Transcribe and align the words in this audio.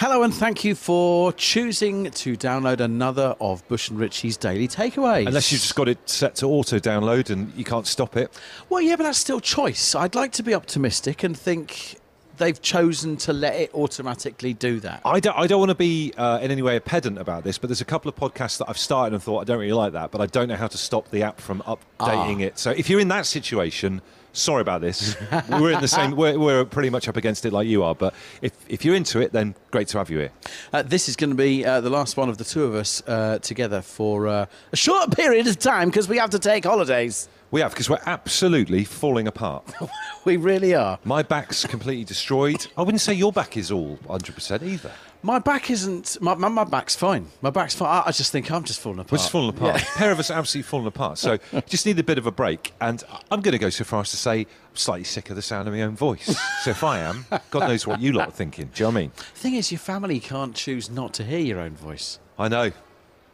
Hello, 0.00 0.22
and 0.22 0.32
thank 0.32 0.64
you 0.64 0.74
for 0.74 1.30
choosing 1.34 2.10
to 2.12 2.34
download 2.34 2.80
another 2.80 3.36
of 3.38 3.68
Bush 3.68 3.90
and 3.90 3.98
Ritchie's 3.98 4.38
Daily 4.38 4.66
Takeaways. 4.66 5.26
Unless 5.26 5.52
you've 5.52 5.60
just 5.60 5.74
got 5.74 5.90
it 5.90 5.98
set 6.08 6.36
to 6.36 6.46
auto 6.46 6.78
download 6.78 7.28
and 7.28 7.52
you 7.52 7.64
can't 7.64 7.86
stop 7.86 8.16
it. 8.16 8.32
Well, 8.70 8.80
yeah, 8.80 8.96
but 8.96 9.02
that's 9.02 9.18
still 9.18 9.40
choice. 9.40 9.94
I'd 9.94 10.14
like 10.14 10.32
to 10.32 10.42
be 10.42 10.54
optimistic 10.54 11.22
and 11.22 11.36
think 11.36 12.00
they've 12.38 12.62
chosen 12.62 13.18
to 13.18 13.34
let 13.34 13.56
it 13.56 13.74
automatically 13.74 14.54
do 14.54 14.80
that. 14.80 15.02
I 15.04 15.20
don't, 15.20 15.36
I 15.36 15.46
don't 15.46 15.58
want 15.58 15.68
to 15.68 15.74
be 15.74 16.14
uh, 16.16 16.38
in 16.38 16.50
any 16.50 16.62
way 16.62 16.76
a 16.76 16.80
pedant 16.80 17.18
about 17.18 17.44
this, 17.44 17.58
but 17.58 17.68
there's 17.68 17.82
a 17.82 17.84
couple 17.84 18.08
of 18.08 18.16
podcasts 18.16 18.56
that 18.56 18.70
I've 18.70 18.78
started 18.78 19.12
and 19.12 19.22
thought 19.22 19.40
I 19.40 19.44
don't 19.44 19.58
really 19.58 19.74
like 19.74 19.92
that, 19.92 20.12
but 20.12 20.22
I 20.22 20.26
don't 20.28 20.48
know 20.48 20.56
how 20.56 20.68
to 20.68 20.78
stop 20.78 21.10
the 21.10 21.24
app 21.24 21.42
from 21.42 21.60
updating 21.66 22.40
it. 22.40 22.58
So 22.58 22.70
if 22.70 22.88
you're 22.88 23.00
in 23.00 23.08
that 23.08 23.26
situation, 23.26 24.00
sorry 24.32 24.60
about 24.62 24.80
this. 24.80 25.16
we're 25.48 25.72
in 25.72 25.80
the 25.80 25.88
same. 25.88 26.16
We're, 26.16 26.38
we're 26.38 26.64
pretty 26.64 26.90
much 26.90 27.08
up 27.08 27.16
against 27.16 27.44
it 27.44 27.52
like 27.52 27.66
you 27.66 27.82
are. 27.82 27.94
But 27.94 28.14
if 28.42 28.52
if 28.68 28.84
you're 28.84 28.94
into 28.94 29.20
it, 29.20 29.32
then 29.32 29.54
great 29.70 29.88
to 29.88 29.98
have 29.98 30.10
you 30.10 30.18
here. 30.18 30.32
Uh, 30.72 30.82
this 30.82 31.08
is 31.08 31.16
going 31.16 31.30
to 31.30 31.36
be 31.36 31.64
uh, 31.64 31.80
the 31.80 31.90
last 31.90 32.16
one 32.16 32.28
of 32.28 32.38
the 32.38 32.44
two 32.44 32.64
of 32.64 32.74
us 32.74 33.02
uh, 33.06 33.38
together 33.38 33.82
for 33.82 34.26
uh, 34.28 34.46
a 34.72 34.76
short 34.76 35.10
period 35.16 35.46
of 35.46 35.58
time 35.58 35.88
because 35.88 36.08
we 36.08 36.18
have 36.18 36.30
to 36.30 36.38
take 36.38 36.64
holidays. 36.64 37.28
We 37.50 37.60
have 37.60 37.72
because 37.72 37.90
we're 37.90 37.98
absolutely 38.06 38.84
falling 38.84 39.26
apart. 39.26 39.64
We 40.26 40.36
really 40.36 40.74
are. 40.74 40.98
My 41.02 41.22
back's 41.22 41.64
completely 41.64 42.04
destroyed. 42.04 42.66
I 42.76 42.82
wouldn't 42.82 43.00
say 43.00 43.14
your 43.14 43.32
back 43.32 43.56
is 43.56 43.72
all 43.72 43.96
100% 44.06 44.62
either. 44.62 44.92
My 45.22 45.38
back 45.38 45.70
isn't. 45.70 46.16
My, 46.20 46.34
my, 46.34 46.48
my 46.48 46.64
back's 46.64 46.96
fine. 46.96 47.26
My 47.42 47.50
back's 47.50 47.74
fine. 47.74 47.88
I, 47.88 48.04
I 48.06 48.10
just 48.12 48.32
think 48.32 48.50
I'm 48.50 48.64
just 48.64 48.80
falling 48.80 49.00
apart. 49.00 49.12
We're 49.12 49.18
just 49.18 49.30
falling 49.30 49.50
apart. 49.50 49.76
Yeah. 49.76 49.82
A 49.82 49.98
pair 49.98 50.10
of 50.12 50.18
us 50.18 50.30
are 50.30 50.34
absolutely 50.38 50.68
falling 50.68 50.86
apart. 50.86 51.18
So 51.18 51.38
just 51.66 51.84
need 51.84 51.98
a 51.98 52.02
bit 52.02 52.16
of 52.16 52.26
a 52.26 52.30
break. 52.30 52.72
And 52.80 53.02
I'm 53.30 53.42
going 53.42 53.52
to 53.52 53.58
go 53.58 53.68
so 53.70 53.84
far 53.84 54.00
as 54.00 54.10
to 54.12 54.16
say 54.16 54.40
I'm 54.40 54.46
slightly 54.76 55.04
sick 55.04 55.28
of 55.30 55.36
the 55.36 55.42
sound 55.42 55.68
of 55.68 55.74
my 55.74 55.82
own 55.82 55.94
voice. 55.94 56.36
so 56.62 56.70
if 56.70 56.82
I 56.82 57.00
am, 57.00 57.26
God 57.50 57.68
knows 57.68 57.86
what 57.86 58.00
you 58.00 58.12
lot 58.12 58.28
are 58.28 58.32
thinking. 58.32 58.70
Do 58.74 58.82
you 58.82 58.86
know 58.86 58.94
what 58.94 58.98
I 58.98 59.00
mean? 59.02 59.12
The 59.16 59.22
thing 59.40 59.54
is, 59.54 59.70
your 59.70 59.78
family 59.78 60.20
can't 60.20 60.54
choose 60.54 60.88
not 60.90 61.12
to 61.14 61.24
hear 61.24 61.40
your 61.40 61.60
own 61.60 61.74
voice. 61.74 62.18
I 62.38 62.48
know. 62.48 62.72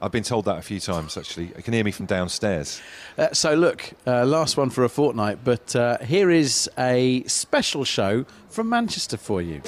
I've 0.02 0.12
been 0.12 0.24
told 0.24 0.44
that 0.44 0.58
a 0.58 0.62
few 0.62 0.78
times, 0.78 1.16
actually. 1.16 1.52
I 1.56 1.62
can 1.62 1.72
hear 1.72 1.82
me 1.84 1.90
from 1.90 2.04
downstairs. 2.04 2.82
Uh, 3.16 3.32
so, 3.32 3.54
look, 3.54 3.92
uh, 4.06 4.26
last 4.26 4.58
one 4.58 4.68
for 4.68 4.84
a 4.84 4.90
fortnight, 4.90 5.38
but 5.42 5.74
uh, 5.74 5.98
here 5.98 6.30
is 6.30 6.68
a 6.76 7.22
special 7.24 7.84
show 7.84 8.26
from 8.50 8.68
Manchester 8.68 9.16
for 9.16 9.40
you. 9.40 9.62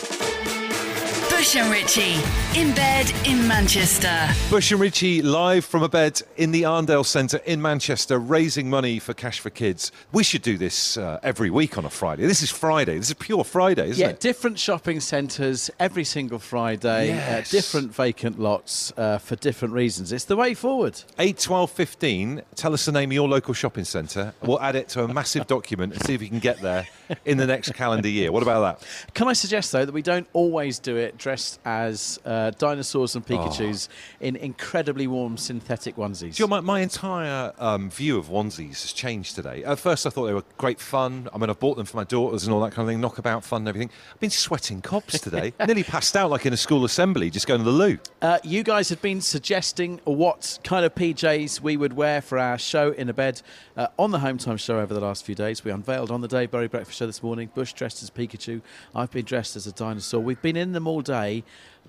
Bush 1.39 1.55
and 1.55 1.70
Ritchie 1.70 2.17
in 2.61 2.75
bed 2.75 3.12
in 3.25 3.47
Manchester. 3.47 4.28
Bush 4.50 4.72
and 4.72 4.81
Ritchie 4.81 5.22
live 5.22 5.64
from 5.64 5.84
a 5.84 5.89
bed 5.89 6.20
in 6.36 6.50
the 6.50 6.62
Arndale 6.64 7.06
Centre 7.06 7.36
in 7.47 7.62
Manchester, 7.62 8.19
raising 8.19 8.69
money 8.69 8.98
for 8.98 9.14
Cash 9.14 9.39
for 9.39 9.48
Kids. 9.48 9.92
We 10.11 10.25
should 10.25 10.42
do 10.42 10.59
this 10.59 10.97
uh, 10.97 11.20
every 11.22 11.48
week 11.50 11.78
on 11.78 11.84
a 11.84 11.91
Friday. 11.91 12.27
This 12.27 12.42
is 12.42 12.50
Friday. 12.50 12.98
This 12.98 13.11
is 13.11 13.14
pure 13.14 13.44
Friday, 13.44 13.91
isn't 13.91 14.00
Yeah, 14.00 14.09
it? 14.09 14.12
Yeah, 14.14 14.19
different 14.19 14.59
shopping 14.59 14.98
centres 14.98 15.70
every 15.78 16.03
single 16.03 16.41
Friday, 16.41 17.06
Yes. 17.09 17.48
uh, 17.55 17.56
different 17.56 17.94
vacant 17.94 18.41
lots 18.41 18.92
uh, 18.97 19.19
for 19.19 19.36
different 19.36 19.75
reasons. 19.75 20.11
It's 20.11 20.25
the 20.25 20.34
way 20.36 20.55
forward. 20.55 21.00
8, 21.20 21.39
12, 21.39 21.70
15. 21.70 22.42
Tell 22.56 22.75
us 22.75 22.84
the 22.84 22.91
name 22.91 23.11
of 23.11 23.14
your 23.14 23.28
local 23.28 23.55
shopping 23.55 23.84
centre. 23.84 24.34
We'll 24.42 24.61
add 24.61 24.75
it 24.75 24.89
to 24.89 25.05
a 25.05 25.09
massive 25.09 25.47
document 25.56 25.92
and 25.92 26.03
see 26.05 26.14
if 26.14 26.20
we 26.20 26.28
can 26.28 26.41
get 26.41 26.61
there 26.61 26.89
in 27.25 27.39
the 27.39 27.47
next 27.47 27.75
calendar 27.75 28.09
year. 28.09 28.33
What 28.33 28.42
about 28.42 28.81
that? 28.81 28.89
Can 29.14 29.28
I 29.28 29.34
suggest, 29.34 29.70
though, 29.70 29.84
that 29.84 29.92
we 29.94 30.03
don't 30.03 30.27
always 30.33 30.81
do 30.81 30.97
it 30.97 31.16
dressed 31.29 31.61
as 31.67 32.19
uh, 32.25 32.51
dinosaurs 32.53 33.15
and 33.15 33.27
Pikachus 33.27 33.89
in 34.19 34.34
incredibly 34.34 35.07
warm 35.07 35.37
synthetic 35.37 35.97
onesies? 35.97 36.37
Do 36.37 36.43
you 36.43 36.48
know, 36.48 36.57
my, 36.57 36.61
my 36.61 36.81
entire 36.81 37.53
um, 37.59 37.91
view 37.91 38.17
of 38.17 38.29
onesies 38.29 38.81
has 38.81 38.95
changed 38.95 39.34
today. 39.34 39.62
At 39.62 39.79
first, 39.79 40.06
I 40.06 40.11
thought 40.11 40.25
they 40.25 40.33
were 40.33 40.45
great 40.56 40.81
fun. 40.81 41.29
I 41.34 41.37
mean, 41.37 41.51
I've 41.51 41.61
bought 41.61 41.77
them 41.77 41.84
for 41.84 41.99
my 41.99 42.05
daughters 42.05 42.45
and 42.45 42.55
all 42.55 42.61
that 42.62 42.73
kind 42.73 42.89
of 42.89 42.91
thing, 42.91 43.03
knockabout 43.03 43.45
fun 43.45 43.61
and 43.61 43.69
everything. 43.69 43.91
I've 44.11 44.21
been 44.21 44.31
sweating 44.31 44.81
cobs 44.81 45.21
today. 45.21 45.53
Nearly 45.67 45.83
passed 45.83 46.17
out 46.17 46.31
like 46.31 46.47
in 46.47 46.55
a 46.55 46.56
school 46.56 46.87
assembly, 46.87 47.29
just 47.29 47.47
going 47.47 47.61
to 47.61 47.65
the 47.65 47.77
loo. 47.77 47.99
Uh, 48.23 48.39
you 48.43 48.62
guys 48.62 48.89
have 48.89 49.03
been 49.03 49.21
suggesting 49.21 50.01
what 50.05 50.59
kind 50.65 50.87
of 50.87 50.95
PJs 50.95 51.61
we 51.61 51.77
would 51.77 51.93
wear 51.93 52.23
for 52.23 52.39
our 52.39 52.56
show 52.56 52.93
in 52.93 53.11
a 53.11 53.12
bed 53.12 53.43
uh, 53.77 53.89
on 53.99 54.12
the 54.12 54.21
Home 54.21 54.39
Time 54.39 54.56
show 54.56 54.81
over 54.81 54.94
the 54.94 55.00
last 55.00 55.27
few 55.27 55.34
days. 55.34 55.62
We 55.62 55.72
unveiled 55.72 56.11
on 56.11 56.22
the 56.22 56.28
Dave 56.28 56.50
Berry 56.50 56.69
Breakfast 56.69 56.99
Show 56.99 57.06
this 57.06 57.22
morning. 57.22 57.50
Bush 57.55 57.75
dressed 57.75 58.03
as 58.03 58.09
Pikachu. 58.09 58.62
I've 58.94 59.11
been 59.11 59.27
dressed 59.27 59.56
as 59.56 59.67
a 59.67 59.72
dinosaur. 59.72 60.21
We've 60.21 60.41
been 60.41 60.56
in 60.56 60.72
them 60.72 60.87
all 60.87 61.03
day. 61.03 61.18
pray 61.19 61.43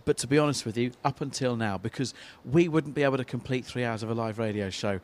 But 0.06 0.18
to 0.20 0.28
be 0.28 0.38
honest 0.38 0.66
with 0.66 0.78
you, 0.78 0.92
up 1.04 1.22
until 1.22 1.56
now, 1.56 1.78
because 1.78 2.14
we 2.46 2.68
wouldn't 2.68 2.96
be 2.96 3.04
able 3.04 3.18
to 3.18 3.26
complete 3.26 3.66
three 3.66 3.84
hours 3.84 4.04
of 4.04 4.10
a 4.10 4.14
live 4.14 4.40
radio 4.40 4.70
show, 4.70 5.00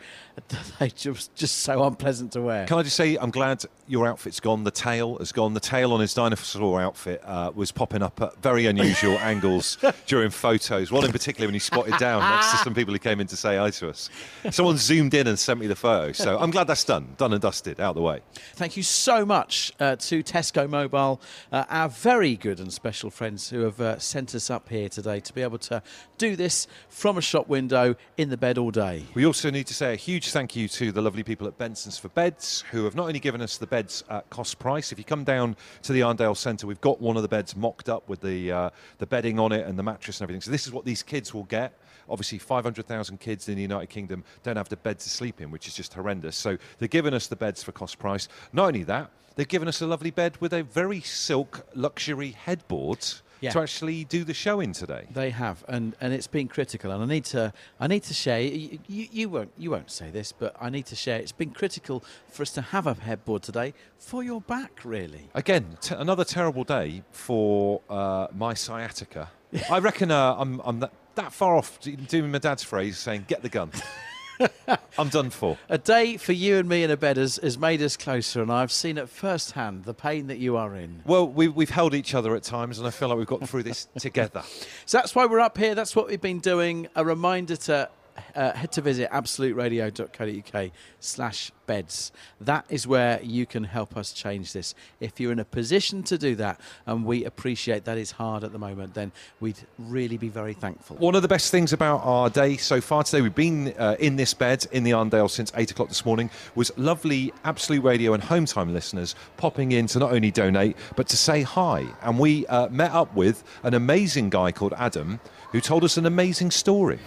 they 0.79 0.89
just 0.89 1.33
just 1.35 1.57
so 1.59 1.83
unpleasant 1.83 2.31
to 2.33 2.41
wear. 2.41 2.65
Can 2.65 2.77
I 2.77 2.83
just 2.83 2.95
say, 2.95 3.17
I'm 3.17 3.31
glad 3.31 3.63
your 3.87 4.07
outfit's 4.07 4.39
gone. 4.39 4.63
The 4.63 4.71
tail 4.71 5.17
has 5.17 5.31
gone. 5.31 5.53
The 5.53 5.59
tail 5.59 5.93
on 5.93 5.99
his 5.99 6.13
dinosaur 6.13 6.81
outfit 6.81 7.21
uh, 7.23 7.51
was 7.53 7.71
popping 7.71 8.01
up 8.01 8.19
at 8.21 8.41
very 8.41 8.65
unusual 8.65 9.17
angles 9.19 9.77
during 10.07 10.31
photos. 10.31 10.91
One 10.91 11.05
in 11.05 11.11
particular 11.11 11.47
when 11.47 11.53
he 11.53 11.59
squatted 11.59 11.97
down 11.97 12.21
next 12.21 12.51
to 12.51 12.57
some 12.57 12.73
people 12.73 12.93
who 12.93 12.99
came 12.99 13.19
in 13.19 13.27
to 13.27 13.37
say 13.37 13.57
hi 13.57 13.69
to 13.71 13.89
us. 13.89 14.09
Someone 14.49 14.77
zoomed 14.77 15.13
in 15.13 15.27
and 15.27 15.37
sent 15.37 15.59
me 15.59 15.67
the 15.67 15.75
photo. 15.75 16.11
So 16.11 16.39
I'm 16.39 16.51
glad 16.51 16.67
that's 16.67 16.83
done. 16.83 17.13
Done 17.17 17.33
and 17.33 17.41
dusted. 17.41 17.79
Out 17.79 17.89
of 17.89 17.95
the 17.95 18.01
way. 18.01 18.21
Thank 18.53 18.77
you 18.77 18.83
so 18.83 19.25
much 19.25 19.71
uh, 19.79 19.95
to 19.97 20.23
Tesco 20.23 20.69
Mobile, 20.69 21.21
uh, 21.51 21.65
our 21.69 21.89
very 21.89 22.35
good 22.35 22.59
and 22.59 22.71
special 22.71 23.09
friends 23.09 23.49
who 23.49 23.61
have 23.61 23.79
uh, 23.79 23.99
sent 23.99 24.33
us 24.33 24.49
up 24.49 24.69
here 24.69 24.84
today 24.89 25.19
to 25.19 25.33
be 25.33 25.41
able 25.41 25.57
to 25.59 25.81
do 26.17 26.35
this 26.35 26.67
from 26.89 27.17
a 27.17 27.21
shop 27.21 27.47
window 27.47 27.95
in 28.17 28.29
the 28.29 28.37
bed 28.37 28.57
all 28.57 28.71
day. 28.71 29.03
We 29.13 29.25
also 29.25 29.49
need 29.49 29.67
to 29.67 29.73
say 29.73 29.93
a 29.93 29.95
huge 29.95 30.31
thank 30.31 30.55
you 30.55 30.67
to 30.69 30.91
the 30.91 31.01
lovely 31.01 31.23
people 31.23 31.47
at 31.47 31.57
Benson's 31.57 31.97
for 31.97 32.09
Beds, 32.09 32.63
who 32.71 32.85
have 32.85 32.95
not 32.95 33.07
only 33.07 33.19
given 33.19 33.41
us 33.41 33.57
the 33.57 33.67
beds 33.67 34.03
at 34.09 34.29
cost 34.29 34.59
price. 34.59 34.91
If 34.91 34.97
you 34.97 35.03
come 35.03 35.23
down 35.23 35.55
to 35.83 35.93
the 35.93 36.01
Arndale 36.01 36.37
Centre, 36.37 36.67
we've 36.67 36.81
got 36.81 37.01
one 37.01 37.15
of 37.15 37.21
the 37.21 37.27
beds 37.27 37.55
mocked 37.55 37.89
up 37.89 38.07
with 38.09 38.21
the 38.21 38.51
uh, 38.51 38.69
the 38.97 39.05
bedding 39.05 39.39
on 39.39 39.51
it 39.51 39.65
and 39.65 39.77
the 39.77 39.83
mattress 39.83 40.19
and 40.19 40.25
everything. 40.25 40.41
So 40.41 40.51
this 40.51 40.65
is 40.65 40.73
what 40.73 40.85
these 40.85 41.03
kids 41.03 41.33
will 41.33 41.43
get. 41.43 41.73
Obviously, 42.07 42.37
500,000 42.37 43.19
kids 43.19 43.49
in 43.49 43.55
the 43.55 43.61
United 43.61 43.89
Kingdom 43.89 44.23
don't 44.43 44.57
have 44.57 44.69
the 44.69 44.77
bed 44.77 44.99
to 44.99 45.09
sleep 45.09 45.41
in, 45.41 45.49
which 45.49 45.67
is 45.67 45.73
just 45.73 45.93
horrendous. 45.93 46.35
So 46.35 46.57
they're 46.77 46.87
giving 46.87 47.13
us 47.13 47.27
the 47.27 47.35
beds 47.35 47.63
for 47.63 47.71
cost 47.71 47.97
price. 47.97 48.27
Not 48.53 48.67
only 48.67 48.83
that, 48.83 49.09
they've 49.35 49.47
given 49.47 49.67
us 49.67 49.81
a 49.81 49.87
lovely 49.87 50.11
bed 50.11 50.37
with 50.39 50.53
a 50.53 50.63
very 50.63 51.01
silk 51.01 51.65
luxury 51.73 52.31
headboard 52.31 53.05
Yeah. 53.41 53.51
to 53.51 53.59
actually 53.59 54.05
do 54.05 54.23
the 54.23 54.33
show 54.33 54.59
in 54.59 54.71
today. 54.73 55.07
They 55.11 55.29
have, 55.29 55.63
and, 55.67 55.95
and 56.01 56.13
it's 56.13 56.27
been 56.27 56.47
critical. 56.47 56.91
And 56.91 57.03
I 57.03 57.05
need 57.05 57.25
to 57.25 57.53
I 57.79 57.87
need 57.87 58.03
to 58.03 58.13
share. 58.13 58.39
You, 58.39 58.79
you, 58.87 59.29
won't 59.29 59.51
you 59.57 59.71
won't 59.71 59.91
say 59.91 60.09
this, 60.09 60.31
but 60.31 60.55
I 60.59 60.69
need 60.69 60.85
to 60.87 60.95
share. 60.95 61.19
It's 61.19 61.31
been 61.31 61.51
critical 61.51 62.03
for 62.29 62.43
us 62.43 62.51
to 62.51 62.61
have 62.61 62.87
a 62.87 62.93
headboard 62.93 63.43
today 63.43 63.73
for 63.97 64.23
your 64.23 64.41
back, 64.41 64.81
really. 64.83 65.29
Again, 65.33 65.77
t- 65.81 65.95
another 65.95 66.23
terrible 66.23 66.63
day 66.63 67.03
for 67.11 67.81
uh, 67.89 68.27
my 68.33 68.53
sciatica. 68.53 69.31
I 69.69 69.79
reckon 69.79 70.11
uh, 70.11 70.35
I'm, 70.37 70.61
I'm 70.63 70.79
that, 70.79 70.91
that 71.15 71.33
far 71.33 71.55
off 71.55 71.79
doing 71.79 72.31
my 72.31 72.39
dad's 72.39 72.63
phrase, 72.63 72.97
saying, 72.97 73.25
get 73.27 73.41
the 73.41 73.49
gun. 73.49 73.71
I'm 74.97 75.09
done 75.09 75.29
for. 75.29 75.57
A 75.69 75.77
day 75.77 76.17
for 76.17 76.33
you 76.33 76.57
and 76.57 76.67
me 76.67 76.83
in 76.83 76.91
a 76.91 76.97
bed 76.97 77.17
has, 77.17 77.37
has 77.37 77.57
made 77.57 77.81
us 77.81 77.97
closer, 77.97 78.41
and 78.41 78.51
I've 78.51 78.71
seen 78.71 78.97
at 78.97 79.09
first 79.09 79.51
hand 79.51 79.85
the 79.85 79.93
pain 79.93 80.27
that 80.27 80.37
you 80.37 80.57
are 80.57 80.75
in. 80.75 81.01
Well, 81.05 81.27
we, 81.27 81.47
we've 81.47 81.69
held 81.69 81.93
each 81.93 82.13
other 82.13 82.35
at 82.35 82.43
times, 82.43 82.77
and 82.79 82.87
I 82.87 82.91
feel 82.91 83.09
like 83.09 83.17
we've 83.17 83.27
got 83.27 83.47
through 83.47 83.63
this 83.63 83.87
together. 83.97 84.43
So 84.85 84.97
that's 84.97 85.15
why 85.15 85.25
we're 85.25 85.39
up 85.39 85.57
here. 85.57 85.75
That's 85.75 85.95
what 85.95 86.07
we've 86.07 86.21
been 86.21 86.39
doing. 86.39 86.87
A 86.95 87.03
reminder 87.03 87.55
to 87.55 87.89
uh, 88.35 88.53
head 88.53 88.71
to 88.73 88.81
visit 88.81 89.09
absoluteradio.co.uk 89.11 90.71
slash 90.99 91.51
beds. 91.65 92.11
That 92.39 92.65
is 92.69 92.87
where 92.87 93.21
you 93.21 93.45
can 93.45 93.63
help 93.63 93.97
us 93.97 94.13
change 94.13 94.53
this. 94.53 94.75
If 94.99 95.19
you're 95.19 95.31
in 95.31 95.39
a 95.39 95.45
position 95.45 96.03
to 96.03 96.17
do 96.17 96.35
that, 96.35 96.59
and 96.85 97.05
we 97.05 97.25
appreciate 97.25 97.85
that 97.85 97.97
is 97.97 98.11
hard 98.11 98.43
at 98.43 98.51
the 98.51 98.59
moment, 98.59 98.93
then 98.93 99.11
we'd 99.39 99.59
really 99.77 100.17
be 100.17 100.29
very 100.29 100.53
thankful. 100.53 100.97
One 100.97 101.15
of 101.15 101.21
the 101.21 101.27
best 101.27 101.51
things 101.51 101.73
about 101.73 102.01
our 102.03 102.29
day 102.29 102.57
so 102.57 102.81
far 102.81 103.03
today, 103.03 103.21
we've 103.21 103.35
been 103.35 103.73
uh, 103.77 103.95
in 103.99 104.15
this 104.15 104.33
bed 104.33 104.65
in 104.71 104.83
the 104.83 104.91
Arndale 104.91 105.29
since 105.29 105.51
8 105.55 105.71
o'clock 105.71 105.89
this 105.89 106.05
morning, 106.05 106.29
was 106.55 106.71
lovely 106.77 107.33
Absolute 107.43 107.83
Radio 107.83 108.13
and 108.13 108.23
Home 108.23 108.45
Time 108.45 108.73
listeners 108.73 109.15
popping 109.37 109.71
in 109.71 109.87
to 109.87 109.99
not 109.99 110.11
only 110.11 110.31
donate, 110.31 110.77
but 110.95 111.07
to 111.09 111.17
say 111.17 111.41
hi. 111.41 111.85
And 112.01 112.19
we 112.19 112.45
uh, 112.47 112.67
met 112.69 112.91
up 112.91 113.13
with 113.15 113.43
an 113.63 113.73
amazing 113.73 114.29
guy 114.29 114.51
called 114.51 114.73
Adam 114.77 115.19
who 115.51 115.61
told 115.61 115.85
us 115.85 115.95
an 115.95 116.05
amazing 116.05 116.51
story. 116.51 116.99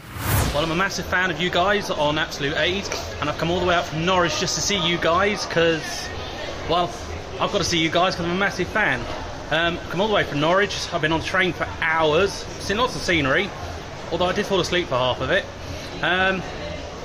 Well, 0.55 0.65
I'm 0.65 0.71
a 0.71 0.77
massive 0.77 1.05
fan 1.05 1.31
of 1.31 1.39
you 1.39 1.51
guys 1.51 1.91
on 1.91 2.17
Absolute 2.17 2.57
Aid, 2.57 2.89
and 3.21 3.29
I've 3.29 3.37
come 3.37 3.51
all 3.51 3.61
the 3.61 3.67
way 3.67 3.75
out 3.75 3.85
from 3.85 4.07
Norwich 4.07 4.41
just 4.41 4.48
to 4.55 4.61
see 4.61 4.79
you 4.87 4.99
guys 4.99 5.47
because, 5.47 6.09
well, 6.69 6.93
I've 7.41 7.53
got 7.53 7.59
to 7.59 7.65
see 7.65 7.79
you 7.79 7.91
guys 7.91 8.15
because 8.15 8.27
I'm 8.27 8.37
a 8.37 8.39
massive 8.39 8.69
fan. 8.69 9.01
Um, 9.51 9.79
come 9.91 10.01
all 10.01 10.09
the 10.09 10.15
way 10.15 10.25
from 10.25 10.41
Norwich. 10.41 10.93
I've 10.93 11.01
been 11.01 11.13
on 11.13 11.21
the 11.21 11.27
train 11.27 11.53
for 11.53 11.67
hours, 11.81 12.33
seen 12.33 12.77
lots 12.77 12.95
of 12.97 13.03
scenery, 13.03 13.51
although 14.13 14.27
I 14.27 14.33
did 14.33 14.47
fall 14.47 14.61
asleep 14.61 14.89
for 14.89 14.97
half 14.97 15.21
of 15.21 15.31
it. 15.31 15.45
Um, 16.03 16.43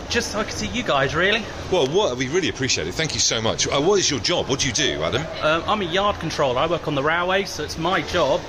just 0.10 0.32
so 0.32 0.40
I 0.40 0.44
could 0.44 0.54
see 0.54 0.68
you 0.68 0.84
guys, 0.84 1.16
really. 1.16 1.44
Well, 1.72 1.88
what 1.88 2.18
we 2.18 2.28
really 2.28 2.50
appreciate 2.50 2.88
it. 2.88 2.94
Thank 2.94 3.14
you 3.14 3.20
so 3.20 3.42
much. 3.42 3.68
Uh, 3.68 3.82
what 3.82 3.98
is 4.00 4.12
your 4.12 4.20
job? 4.20 4.48
What 4.48 4.60
do 4.60 4.68
you 4.68 4.74
do, 4.74 5.02
Adam? 5.04 5.26
Um, 5.42 5.64
I'm 5.68 5.82
a 5.82 5.86
yard 5.86 6.18
controller. 6.20 6.60
I 6.60 6.68
work 6.68 6.88
on 6.88 6.96
the 6.96 7.04
railway, 7.04 7.46
so 7.46 7.64
it's 7.64 7.78
my 7.78 8.02
job. 8.02 8.42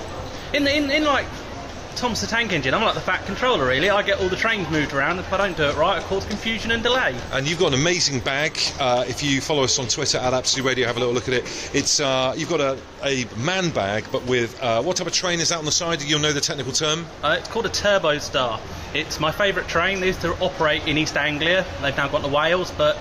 In 0.53 0.67
in, 0.67 0.91
in 0.91 1.03
like 1.05 1.25
Thomas 1.95 2.21
the 2.21 2.27
Tank 2.27 2.51
Engine. 2.51 2.73
I'm 2.73 2.81
like 2.81 2.93
the 2.93 3.01
fat 3.01 3.25
controller, 3.25 3.65
really. 3.65 3.89
I 3.89 4.03
get 4.03 4.19
all 4.19 4.27
the 4.27 4.35
trains 4.35 4.69
moved 4.69 4.93
around. 4.93 5.19
If 5.19 5.31
I 5.31 5.37
don't 5.37 5.55
do 5.55 5.63
it 5.63 5.75
right, 5.77 5.97
I 5.97 6.05
cause 6.05 6.25
confusion 6.25 6.71
and 6.71 6.83
delay. 6.83 7.15
And 7.31 7.49
you've 7.49 7.59
got 7.59 7.73
an 7.73 7.79
amazing 7.79 8.19
bag. 8.19 8.57
Uh, 8.79 9.05
if 9.07 9.23
you 9.23 9.39
follow 9.41 9.63
us 9.63 9.79
on 9.79 9.87
Twitter 9.87 10.17
at 10.17 10.33
Absolute 10.33 10.65
Radio, 10.65 10.87
have 10.87 10.97
a 10.97 10.99
little 10.99 11.13
look 11.13 11.27
at 11.27 11.33
it. 11.33 11.71
It's 11.73 11.99
uh, 11.99 12.33
you've 12.35 12.49
got 12.49 12.59
a, 12.59 12.77
a 13.03 13.25
man 13.37 13.69
bag, 13.69 14.05
but 14.11 14.25
with 14.25 14.61
uh, 14.61 14.81
what 14.83 14.97
type 14.97 15.07
of 15.07 15.13
train 15.13 15.39
is 15.39 15.49
that 15.49 15.57
on 15.57 15.65
the 15.65 15.71
side? 15.71 16.01
You'll 16.01 16.19
know 16.19 16.33
the 16.33 16.41
technical 16.41 16.73
term. 16.73 17.05
Uh, 17.23 17.37
it's 17.39 17.47
called 17.47 17.65
a 17.65 17.69
Turbostar. 17.69 18.59
It's 18.93 19.19
my 19.19 19.31
favourite 19.31 19.69
train. 19.69 20.01
They 20.01 20.07
used 20.07 20.21
to 20.21 20.33
operate 20.43 20.87
in 20.87 20.97
East 20.97 21.15
Anglia. 21.15 21.65
They've 21.81 21.95
now 21.95 22.07
gone 22.09 22.21
to 22.23 22.27
Wales, 22.27 22.71
but 22.71 22.97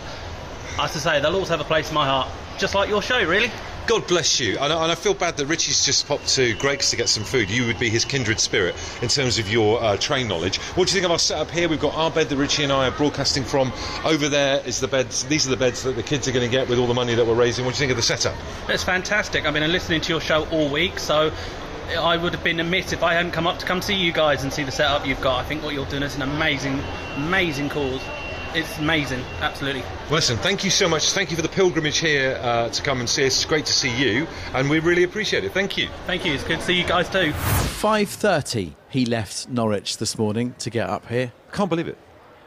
as 0.79 0.97
I 0.97 0.99
say, 0.99 1.21
they'll 1.21 1.35
always 1.35 1.49
have 1.49 1.61
a 1.61 1.65
place 1.65 1.89
in 1.89 1.95
my 1.95 2.07
heart. 2.07 2.29
Just 2.59 2.75
like 2.75 2.89
your 2.89 3.03
show, 3.03 3.23
really. 3.25 3.51
God 3.87 4.07
bless 4.07 4.41
you. 4.41 4.57
And 4.59 4.73
I, 4.73 4.91
I 4.91 4.95
feel 4.95 5.13
bad 5.13 5.37
that 5.37 5.47
Richie's 5.47 5.85
just 5.85 6.09
popped 6.09 6.29
to 6.29 6.55
Greggs 6.55 6.91
to 6.91 6.97
get 6.97 7.09
some 7.09 7.23
food. 7.23 7.51
You 7.51 7.67
would 7.67 7.79
be 7.79 7.91
his 7.91 8.07
kindred 8.07 8.41
spirit 8.41 8.75
in 9.03 9.09
terms 9.09 9.39
of 9.39 9.51
your 9.51 9.83
uh, 9.83 9.99
train 9.99 10.27
knowledge. 10.27 10.57
What 10.57 10.89
do 10.89 10.91
you 10.91 10.95
think 10.95 11.05
of 11.05 11.11
our 11.11 11.19
setup 11.19 11.51
here? 11.51 11.69
We've 11.69 11.79
got 11.79 11.95
our 11.95 12.11
bed 12.11 12.31
that 12.31 12.37
Richie 12.37 12.63
and 12.63 12.73
I 12.73 12.89
are 12.89 12.93
broadcasting 12.93 13.45
from. 13.45 13.73
Over 14.05 14.31
there 14.31 14.63
is 14.67 14.81
the 14.81 14.89
beds. 14.89 15.25
These 15.25 15.47
are 15.47 15.51
the 15.51 15.59
beds 15.59 15.83
that 15.83 15.97
the 15.97 16.03
kids 16.03 16.27
are 16.27 16.33
going 16.33 16.49
to 16.49 16.51
get 16.51 16.67
with 16.67 16.79
all 16.79 16.87
the 16.87 16.95
money 16.95 17.15
that 17.15 17.27
we're 17.27 17.35
raising. 17.35 17.67
What 17.67 17.75
do 17.75 17.77
you 17.77 17.81
think 17.81 17.91
of 17.91 17.97
the 17.99 18.03
setup? 18.03 18.35
It's 18.71 18.85
fantastic. 18.85 19.45
I've 19.45 19.53
been 19.53 19.71
listening 19.71 20.01
to 20.01 20.09
your 20.09 20.21
show 20.21 20.47
all 20.47 20.71
week, 20.71 20.99
so 20.99 21.31
I 21.99 22.17
would 22.17 22.33
have 22.33 22.43
been 22.43 22.61
amiss 22.61 22.95
if 22.95 23.03
I 23.03 23.13
hadn't 23.13 23.33
come 23.33 23.47
up 23.47 23.59
to 23.59 23.67
come 23.67 23.83
see 23.83 23.95
you 23.95 24.13
guys 24.13 24.45
and 24.45 24.53
see 24.53 24.65
the 24.65 24.73
setup 24.73 25.07
you've 25.07 25.21
got. 25.21 25.45
I 25.45 25.47
think 25.47 25.63
what 25.63 25.75
you're 25.75 25.85
doing 25.87 26.03
is 26.03 26.17
an 26.17 26.23
amazing, 26.23 26.81
amazing 27.17 27.69
cause. 27.69 28.01
It's 28.55 28.79
amazing, 28.79 29.21
absolutely. 29.41 29.83
Well, 29.83 30.13
listen, 30.13 30.37
thank 30.37 30.63
you 30.63 30.71
so 30.71 30.89
much. 30.89 31.11
Thank 31.13 31.31
you 31.31 31.37
for 31.37 31.43
the 31.43 31.49
pilgrimage 31.49 31.99
here 31.99 32.39
uh, 32.41 32.69
to 32.69 32.83
come 32.83 33.01
and 33.01 33.09
see 33.09 33.27
us. 33.27 33.35
It's 33.35 33.45
great 33.45 33.67
to 33.67 33.73
see 33.73 33.91
you, 33.97 34.29
and 34.55 34.71
we 34.71 34.79
really 34.79 35.03
appreciate 35.03 35.43
it. 35.45 35.53
Thank 35.53 35.77
you. 35.77 35.89
Thank 36.07 36.25
you. 36.25 36.33
It's 36.35 36.45
good 36.45 36.61
to 36.61 36.65
see 36.65 36.75
you 36.75 36.85
guys 36.85 37.09
too. 37.09 37.33
5.30 37.33 38.75
he 38.91 39.07
left 39.07 39.49
Norwich 39.49 39.97
this 39.99 40.17
morning 40.17 40.55
to 40.61 40.71
get 40.71 40.89
up 40.89 41.07
here. 41.09 41.33
I 41.53 41.57
Can't 41.57 41.69
believe 41.69 41.89
it. 41.89 41.99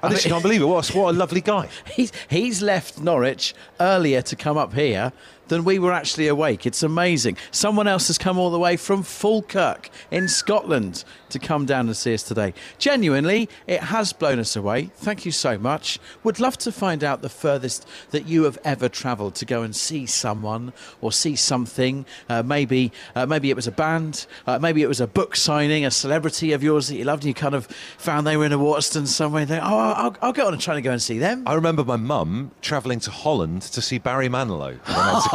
I 0.02 0.08
I 0.08 0.10
literally 0.12 0.24
mean- 0.24 0.34
can't 0.36 0.44
believe 0.44 0.62
it. 0.62 0.66
What, 0.66 0.88
what 0.96 1.14
a 1.14 1.18
lovely 1.18 1.42
guy. 1.42 1.68
He's, 1.94 2.12
he's 2.30 2.62
left 2.62 3.00
Norwich 3.00 3.54
earlier 3.80 4.22
to 4.22 4.36
come 4.38 4.56
up 4.58 4.74
here 4.74 5.12
than 5.48 5.64
we 5.64 5.80
were 5.80 5.94
actually 5.94 6.28
awake. 6.28 6.66
It's 6.66 6.84
amazing. 6.84 7.38
Someone 7.52 7.88
else 7.88 8.08
has 8.08 8.18
come 8.18 8.38
all 8.38 8.50
the 8.50 8.60
way 8.60 8.78
from 8.78 9.04
Falkirk 9.04 9.90
in 10.12 10.28
Scotland 10.28 11.04
to 11.30 11.40
come 11.40 11.66
down 11.66 11.88
and 11.88 11.98
see 11.98 12.14
us 12.14 12.24
today. 12.24 12.54
Genuinely, 12.78 13.50
it 13.66 13.82
has 13.82 14.14
blown 14.14 14.40
us 14.40 14.56
away. 14.56 14.92
Thank 14.96 15.26
you 15.26 15.32
so 15.32 15.58
much. 15.58 16.00
Would 16.24 16.40
love 16.40 16.58
to 16.60 16.72
find 16.72 17.04
out 17.04 17.22
the 17.22 17.30
furthest 17.30 17.88
that 18.12 18.28
you 18.28 18.44
have 18.44 18.58
ever 18.64 18.88
travelled 18.90 19.36
to 19.36 19.46
go 19.46 19.62
and 19.62 19.76
see 19.76 20.06
someone 20.06 20.74
or 21.02 21.12
see 21.12 21.36
something. 21.36 22.06
Uh, 22.30 22.44
maybe, 22.44 22.92
uh, 23.16 23.26
maybe 23.26 23.50
it 23.50 23.56
was 23.56 23.68
a 23.68 23.72
band. 23.72 24.26
Uh, 24.46 24.60
maybe 24.60 24.82
it 24.82 24.88
was 24.88 25.02
a 25.02 25.08
book 25.08 25.36
signing, 25.36 25.86
a 25.86 25.92
celebrity 25.92 26.54
of 26.54 26.64
yours 26.64 26.88
that 26.88 26.96
you 26.96 27.04
loved, 27.04 27.24
and 27.24 27.30
you 27.30 27.34
kind 27.34 27.56
of 27.56 27.66
found 27.98 28.26
they 28.26 28.38
were 28.38 28.46
in 28.46 28.54
a 28.54 28.58
Waterston 28.58 29.06
somewhere. 29.06 29.44
And 29.44 29.52
oh, 29.52 29.58
I'll, 29.58 30.16
I'll 30.22 30.34
get 30.34 30.46
on 30.46 30.54
and 30.54 30.62
try 30.62 30.76
to 30.76 30.82
go 30.82 30.92
and 30.92 31.02
see 31.02 31.18
them. 31.18 31.44
I 31.46 31.54
remember 31.54 31.84
my 31.84 31.98
mum 31.98 32.52
travelling 32.62 33.00
to 33.02 33.12
Holland 33.12 33.64
to 33.64 33.82
see 33.82 33.98
Barry 33.98 34.30
Manilow 34.30 34.80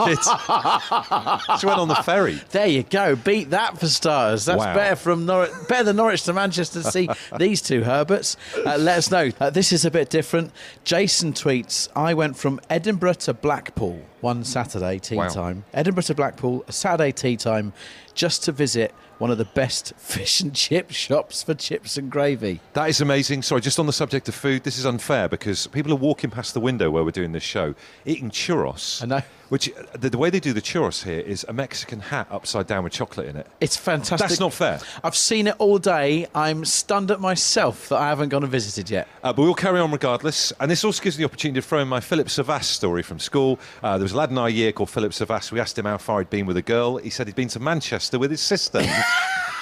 when 0.04 0.16
I 0.16 1.40
was 1.40 1.40
a 1.40 1.49
kid. 1.50 1.60
she 1.60 1.66
went 1.66 1.78
on 1.78 1.88
the 1.88 1.94
ferry. 1.96 2.40
There 2.50 2.66
you 2.66 2.82
go. 2.82 3.16
Beat 3.16 3.50
that 3.50 3.78
for 3.78 3.87
starters. 3.88 4.44
That's 4.44 4.58
Wow. 4.58 4.75
better 4.75 4.96
from 4.96 5.26
Norwich, 5.26 5.50
better 5.69 5.84
than 5.84 5.96
Norwich 5.96 6.22
to 6.25 6.32
Manchester 6.32 6.82
to 6.82 6.90
see 6.90 7.08
these 7.38 7.62
two 7.62 7.82
Herberts. 7.82 8.37
Uh, 8.64 8.76
let 8.78 8.99
us 8.99 9.10
know. 9.10 9.31
Uh, 9.40 9.50
this 9.50 9.72
is 9.72 9.84
a 9.84 9.90
bit 9.90 10.10
different. 10.10 10.52
Jason 10.84 11.32
tweets: 11.32 11.88
I 11.96 12.14
went 12.14 12.37
from 12.37 12.60
Edinburgh 12.70 13.14
to 13.14 13.34
Blackpool 13.34 14.00
one 14.20 14.44
Saturday 14.44 14.99
tea 14.99 15.16
Wow. 15.16 15.28
time. 15.28 15.64
Edinburgh 15.75 16.04
to 16.04 16.14
Blackpool, 16.14 16.64
a 16.69 16.72
Saturday 16.72 17.10
tea 17.12 17.37
time, 17.37 17.72
just 18.14 18.44
to 18.44 18.52
visit 18.52 18.94
one 19.19 19.31
of 19.31 19.38
the 19.38 19.44
best 19.44 19.93
fish 19.96 20.40
and 20.40 20.54
chip 20.54 20.90
shops 20.90 21.43
for 21.43 21.54
chips 21.54 21.96
and 21.96 22.10
gravy. 22.10 22.60
That 22.75 22.88
is 22.88 23.00
amazing. 23.00 23.43
Sorry, 23.43 23.60
just 23.60 23.78
on 23.78 23.87
the 23.87 23.93
subject 23.93 24.28
of 24.28 24.34
food, 24.34 24.62
this 24.64 24.78
is 24.78 24.87
unfair 24.87 25.28
because 25.28 25.66
people 25.69 25.93
are 25.93 25.96
walking 25.96 26.31
past 26.31 26.54
the 26.54 26.60
window 26.60 26.90
where 26.90 27.04
we're 27.04 27.10
doing 27.10 27.32
this 27.32 27.43
show, 27.43 27.75
eating 28.04 28.31
churros. 28.31 29.02
I 29.02 29.06
know. 29.06 29.22
Which 29.52 29.69
uh, 29.69 29.82
the, 29.99 30.08
the 30.08 30.16
way 30.16 30.31
they 30.31 30.40
do 30.40 30.54
the 30.54 30.62
churros 30.62 31.04
here 31.04 31.20
is 31.20 31.44
a 31.46 31.52
Mexican 31.52 32.00
hat 32.00 32.26
upside 32.31 32.66
down 32.66 32.84
with 32.84 32.94
chocolate 32.94 33.28
in 33.28 33.37
it. 33.37 33.46
It's 33.60 33.76
fantastic. 33.76 34.26
That's 34.26 34.40
not 34.40 34.54
fair. 34.54 34.81
I've 35.04 35.14
seen 35.14 35.46
it 35.46 35.56
all 35.58 35.78
day. 35.78 36.26
I'm 36.34 36.64
stunned 36.64 37.10
at 37.10 37.20
myself 37.20 37.90
that 37.90 37.99
I 37.99 38.08
haven't 38.08 38.31
gone 38.31 38.44
and 38.44 38.50
visited 38.50 38.88
yet. 38.88 39.08
Uh, 39.22 39.31
but 39.31 39.43
we'll 39.43 39.52
carry 39.52 39.78
on 39.78 39.93
regardless. 39.93 40.54
And 40.58 40.70
this 40.70 40.84
also 40.84 41.02
gives 41.02 41.19
me 41.19 41.25
the 41.25 41.28
opportunity 41.28 41.60
to 41.60 41.69
throw 41.69 41.81
in 41.81 41.88
my 41.88 42.00
Philip 42.00 42.28
Savas 42.28 42.64
story 42.64 43.02
from 43.02 43.19
school. 43.19 43.60
Uh, 43.82 43.99
there 43.99 44.04
was 44.04 44.12
a 44.12 44.16
lad 44.16 44.31
in 44.31 44.38
our 44.38 44.49
year 44.49 44.72
called 44.72 44.88
Philip 44.88 45.12
Savas. 45.12 45.52
We 45.52 45.60
asked 45.60 45.78
him 45.78 45.84
how 45.84 45.99
far 45.99 46.20
he'd 46.20 46.31
been 46.31 46.46
with 46.46 46.56
a 46.56 46.62
girl. 46.62 46.96
He 46.96 47.10
said 47.10 47.26
he'd 47.26 47.37
been 47.37 47.49
to 47.49 47.60
Manchester 47.60 48.19
with 48.19 48.31
his 48.31 48.40
sister. 48.40 48.82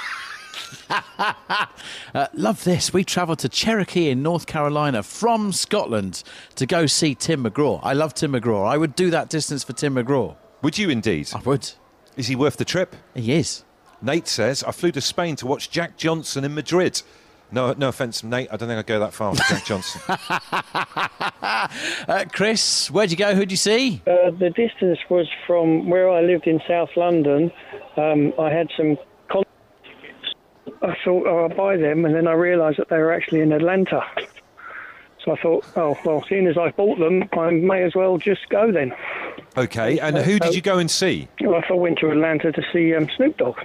Uh, 2.12 2.26
love 2.34 2.64
this. 2.64 2.92
We 2.92 3.04
travelled 3.04 3.38
to 3.40 3.48
Cherokee 3.48 4.10
in 4.10 4.20
North 4.20 4.46
Carolina 4.46 5.02
from 5.04 5.52
Scotland 5.52 6.24
to 6.56 6.66
go 6.66 6.86
see 6.86 7.14
Tim 7.14 7.44
McGraw. 7.44 7.78
I 7.84 7.92
love 7.92 8.14
Tim 8.14 8.32
McGraw. 8.32 8.66
I 8.66 8.76
would 8.76 8.96
do 8.96 9.10
that 9.10 9.28
distance 9.28 9.62
for 9.62 9.74
Tim 9.74 9.94
McGraw. 9.94 10.34
Would 10.62 10.76
you 10.76 10.90
indeed? 10.90 11.30
I 11.32 11.38
would. 11.38 11.70
Is 12.16 12.26
he 12.26 12.34
worth 12.34 12.56
the 12.56 12.64
trip? 12.64 12.96
He 13.14 13.32
is. 13.32 13.64
Nate 14.02 14.26
says, 14.26 14.64
I 14.64 14.72
flew 14.72 14.90
to 14.92 15.00
Spain 15.00 15.36
to 15.36 15.46
watch 15.46 15.70
Jack 15.70 15.96
Johnson 15.96 16.42
in 16.44 16.52
Madrid. 16.54 17.00
No, 17.52 17.72
no 17.74 17.88
offence, 17.88 18.24
Nate. 18.24 18.48
I 18.50 18.56
don't 18.56 18.68
think 18.68 18.78
I'd 18.78 18.86
go 18.86 18.98
that 19.00 19.12
far 19.12 19.34
for 19.34 19.42
Jack 19.44 19.64
Johnson. 19.64 20.00
Uh, 22.08 22.24
Chris, 22.32 22.90
where'd 22.90 23.10
you 23.10 23.16
go? 23.16 23.34
Who'd 23.34 23.50
you 23.50 23.56
see? 23.56 24.02
Uh, 24.06 24.30
the 24.30 24.50
distance 24.50 24.98
was 25.08 25.28
from 25.46 25.88
where 25.88 26.10
I 26.10 26.22
lived 26.22 26.46
in 26.46 26.60
South 26.66 26.88
London. 26.96 27.52
Um, 27.96 28.32
I 28.38 28.50
had 28.50 28.68
some. 28.76 28.96
Con- 30.80 30.90
I 30.90 30.96
thought, 31.04 31.26
oh, 31.26 31.38
I'll 31.44 31.48
buy 31.56 31.76
them, 31.76 32.04
and 32.04 32.14
then 32.14 32.26
I 32.26 32.32
realised 32.32 32.78
that 32.78 32.88
they 32.88 32.98
were 32.98 33.12
actually 33.12 33.40
in 33.40 33.52
Atlanta. 33.52 34.02
So 35.24 35.32
I 35.32 35.36
thought, 35.36 35.66
oh 35.76 35.98
well, 36.04 36.24
seeing 36.28 36.46
as 36.46 36.56
I 36.56 36.70
bought 36.70 36.98
them, 36.98 37.28
I 37.32 37.50
may 37.50 37.82
as 37.82 37.94
well 37.94 38.16
just 38.16 38.48
go 38.48 38.72
then. 38.72 38.94
Okay, 39.56 39.98
and 39.98 40.16
who 40.16 40.38
did 40.38 40.54
you 40.54 40.62
go 40.62 40.78
and 40.78 40.90
see? 40.90 41.28
Well, 41.42 41.62
I 41.68 41.72
went 41.74 41.98
to 41.98 42.10
Atlanta 42.10 42.52
to 42.52 42.62
see 42.72 42.94
um, 42.94 43.06
Snoop 43.16 43.36
Dogg. 43.36 43.58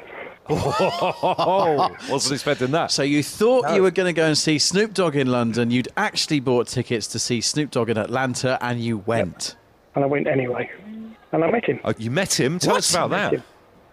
Oh, 0.50 1.95
wasn't 2.09 2.33
expecting 2.33 2.71
that. 2.71 2.91
So 2.91 3.03
you 3.03 3.23
thought 3.23 3.73
you 3.73 3.81
were 3.81 3.91
going 3.91 4.13
to 4.13 4.13
go 4.13 4.25
and 4.27 4.38
see 4.38 4.59
Snoop 4.59 4.94
Dogg 4.94 5.15
in 5.15 5.27
London. 5.31 5.71
You'd 5.71 5.88
actually 5.95 6.39
bought 6.41 6.67
tickets 6.67 7.07
to 7.07 7.19
see 7.19 7.39
Snoop 7.41 7.71
Dogg 7.71 7.89
in 7.89 7.97
Atlanta, 7.97 8.57
and 8.62 8.79
you 8.81 8.97
went. 8.97 9.56
And 9.95 10.03
I 10.03 10.07
went 10.07 10.27
anyway. 10.27 10.69
And 11.31 11.44
I 11.44 11.50
met 11.51 11.65
him. 11.65 11.79
Oh, 11.83 11.94
you 11.97 12.12
met 12.12 12.38
him. 12.39 12.59
Tell 12.59 12.73
What? 12.73 12.79
us 12.79 12.91
about 12.94 13.09
Met 13.12 13.31
that. 13.31 13.33
him. 13.38 13.44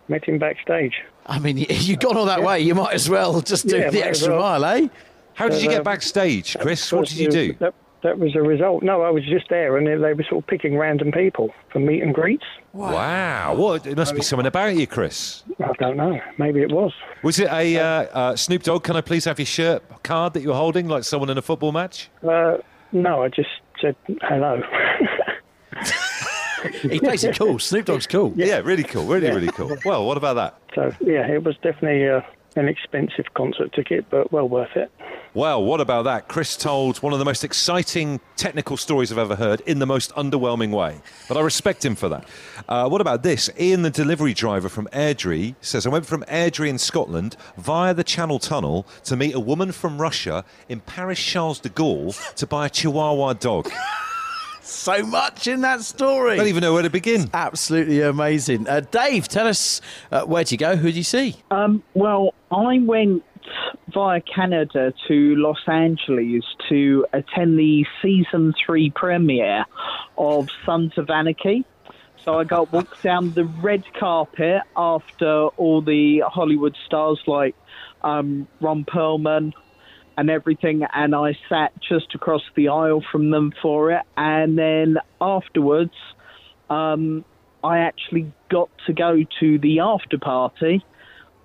Met 0.09 0.25
him 0.25 0.39
backstage. 0.39 0.95
I 1.27 1.39
mean, 1.39 1.57
you've 1.69 1.99
gone 2.01 2.17
all 2.17 2.27
that 2.27 2.43
way. 2.43 2.61
You 2.61 2.75
might 2.75 2.95
as 2.95 3.09
well 3.09 3.41
just 3.41 3.67
do 3.69 3.79
Yeah, 3.79 3.91
the 3.91 4.05
extra 4.05 4.33
well. 4.33 4.41
mile, 4.61 4.65
eh? 4.65 4.89
How 5.35 5.49
did 5.49 5.63
you 5.63 5.69
get 5.71 5.81
Uh, 5.81 5.85
backstage, 5.85 6.57
Chris? 6.59 6.93
What 6.93 7.09
did 7.09 7.17
you 7.19 7.31
do? 7.31 7.53
That, 7.61 7.75
that 8.03 8.19
was 8.19 8.35
a 8.35 8.43
result. 8.43 8.83
No, 8.83 9.03
I 9.03 9.11
was 9.11 9.25
just 9.25 9.49
there, 9.49 9.77
and 9.79 9.87
they, 9.87 9.95
they 9.95 10.13
were 10.13 10.25
sort 10.29 10.43
of 10.43 10.47
picking 10.49 10.77
random 10.77 11.11
people 11.13 11.55
for 11.73 11.79
meet 11.79 12.03
and 12.03 12.13
greets. 12.13 12.45
Wow, 12.73 13.55
what? 13.55 13.87
It 13.87 13.97
must 13.97 14.15
be 14.15 14.23
something 14.23 14.47
about 14.47 14.75
you, 14.75 14.87
Chris. 14.87 15.45
I 15.61 15.73
don't 15.79 15.97
know. 15.97 16.21
Maybe 16.39 16.61
it 16.63 16.71
was. 16.73 16.93
Was 17.23 17.39
it 17.39 17.49
a 17.51 17.79
uh, 17.79 17.85
uh, 17.85 18.37
Snoop 18.37 18.63
Dogg? 18.65 18.83
Can 18.85 18.97
I 18.97 19.01
please 19.01 19.25
have 19.25 19.39
your 19.39 19.47
shirt 19.47 19.83
card 20.03 20.35
that 20.35 20.43
you're 20.43 20.55
holding, 20.55 20.89
like 20.89 21.05
someone 21.05 21.31
in 21.31 21.39
a 21.39 21.43
football 21.43 21.71
match? 21.73 22.11
Uh, 22.27 22.59
no, 22.93 23.23
I 23.23 23.29
just 23.29 23.49
said 23.81 23.97
hello. 24.23 24.61
He 26.83 26.99
plays 27.01 27.25
it 27.25 27.37
cool. 27.39 27.59
Snoop 27.59 27.87
Dogg's 27.87 28.07
cool. 28.07 28.33
Yeah, 28.37 28.59
really 28.59 28.83
cool, 28.85 29.05
really, 29.07 29.29
really 29.31 29.49
cool. 29.53 29.77
Well, 29.85 30.07
what 30.07 30.17
about 30.17 30.35
that? 30.35 30.59
so 30.75 30.93
yeah, 31.01 31.27
it 31.27 31.45
was 31.45 31.55
definitely 31.57 32.09
uh, 32.09 32.23
an 32.57 32.69
expensive 32.69 33.27
concert 33.35 33.73
ticket, 33.73 34.07
but 34.11 34.33
well 34.33 34.49
worth 34.49 34.77
it. 34.77 34.91
Well, 35.35 35.65
what 35.65 35.81
about 35.81 36.03
that? 36.03 36.29
Chris 36.29 36.59
told 36.59 36.99
one 36.99 37.15
of 37.15 37.19
the 37.19 37.25
most 37.25 37.43
exciting 37.43 38.21
technical 38.37 38.77
stories 38.77 39.11
I've 39.11 39.17
ever 39.17 39.37
heard 39.37 39.63
in 39.63 39.79
the 39.79 39.87
most 39.87 40.13
underwhelming 40.15 40.71
way. 40.71 41.01
But 41.27 41.39
I 41.39 41.41
respect 41.41 41.83
him 41.83 41.95
for 41.95 42.11
that. 42.11 42.29
Uh, 42.69 42.87
what 42.91 43.01
about 43.01 43.23
this? 43.23 43.49
Ian, 43.59 43.81
the 43.81 43.89
delivery 43.91 44.35
driver 44.35 44.69
from 44.69 44.89
Airdrie, 44.93 45.55
says 45.63 45.87
I 45.87 45.89
went 45.89 46.05
from 46.05 46.23
Airdrie 46.25 46.69
in 46.69 46.77
Scotland 46.79 47.37
via 47.57 47.95
the 47.95 48.05
Channel 48.05 48.39
Tunnel 48.41 48.87
to 49.05 49.17
meet 49.17 49.35
a 49.35 49.41
woman 49.41 49.73
from 49.73 49.99
Russia 50.01 50.45
in 50.69 50.81
Paris 50.81 51.19
Charles 51.19 51.61
de 51.61 51.71
Gaulle 51.71 52.35
to 52.35 52.47
buy 52.47 52.67
a 52.67 52.71
Chihuahua 52.71 53.33
dog. 53.33 53.71
So 54.73 55.03
much 55.03 55.47
in 55.47 55.61
that 55.61 55.83
story. 55.83 56.35
I 56.35 56.37
don't 56.39 56.49
even 56.49 56.63
know 56.63 56.73
where 56.73 56.83
to 56.83 56.91
begin. 56.91 57.31
Absolutely 57.33 58.01
amazing. 58.01 58.69
Uh, 58.69 58.81
Dave, 58.81 59.29
tell 59.29 59.47
us 59.47 59.81
uh, 60.11 60.23
where'd 60.23 60.51
you 60.51 60.59
go? 60.59 60.77
Who'd 60.77 60.97
you 60.97 61.03
see? 61.03 61.37
Um, 61.51 61.83
well, 61.95 62.35
I 62.51 62.79
went 62.79 63.23
via 63.93 64.21
Canada 64.21 64.95
to 65.09 65.37
Los 65.37 65.61
Angeles 65.67 66.45
to 66.69 67.07
attend 67.13 67.59
the 67.59 67.85
season 68.01 68.55
three 68.65 68.91
premiere 68.91 69.65
of 70.17 70.49
Sons 70.65 70.97
of 70.97 71.11
Anarchy. 71.11 71.65
So 72.25 72.39
I 72.39 72.45
got 72.45 72.73
walked 72.73 73.03
down 73.05 73.33
the 73.33 73.45
red 73.45 73.85
carpet 73.95 74.63
after 74.77 75.49
all 75.57 75.83
the 75.83 76.21
Hollywood 76.27 76.77
stars 76.87 77.21
like 77.27 77.55
um, 78.03 78.49
Ron 78.61 78.85
Perlman 78.85 79.53
and 80.23 80.31
everything, 80.31 80.85
and 80.95 81.17
I 81.17 81.37
sat 81.49 81.73
just 81.83 82.15
across 82.15 82.43
the 82.55 82.69
aisle 82.69 83.03
from 83.11 83.33
them 83.33 83.53
for 83.61 83.91
it. 83.91 84.03
And 84.17 84.57
then 84.57 84.99
afterwards, 85.21 85.95
um, 86.71 87.25
I 87.65 87.79
actually 87.79 88.33
got 88.49 88.71
to 88.87 88.93
go 88.93 89.25
to 89.41 89.59
the 89.59 89.81
after 89.81 90.19
party 90.19 90.85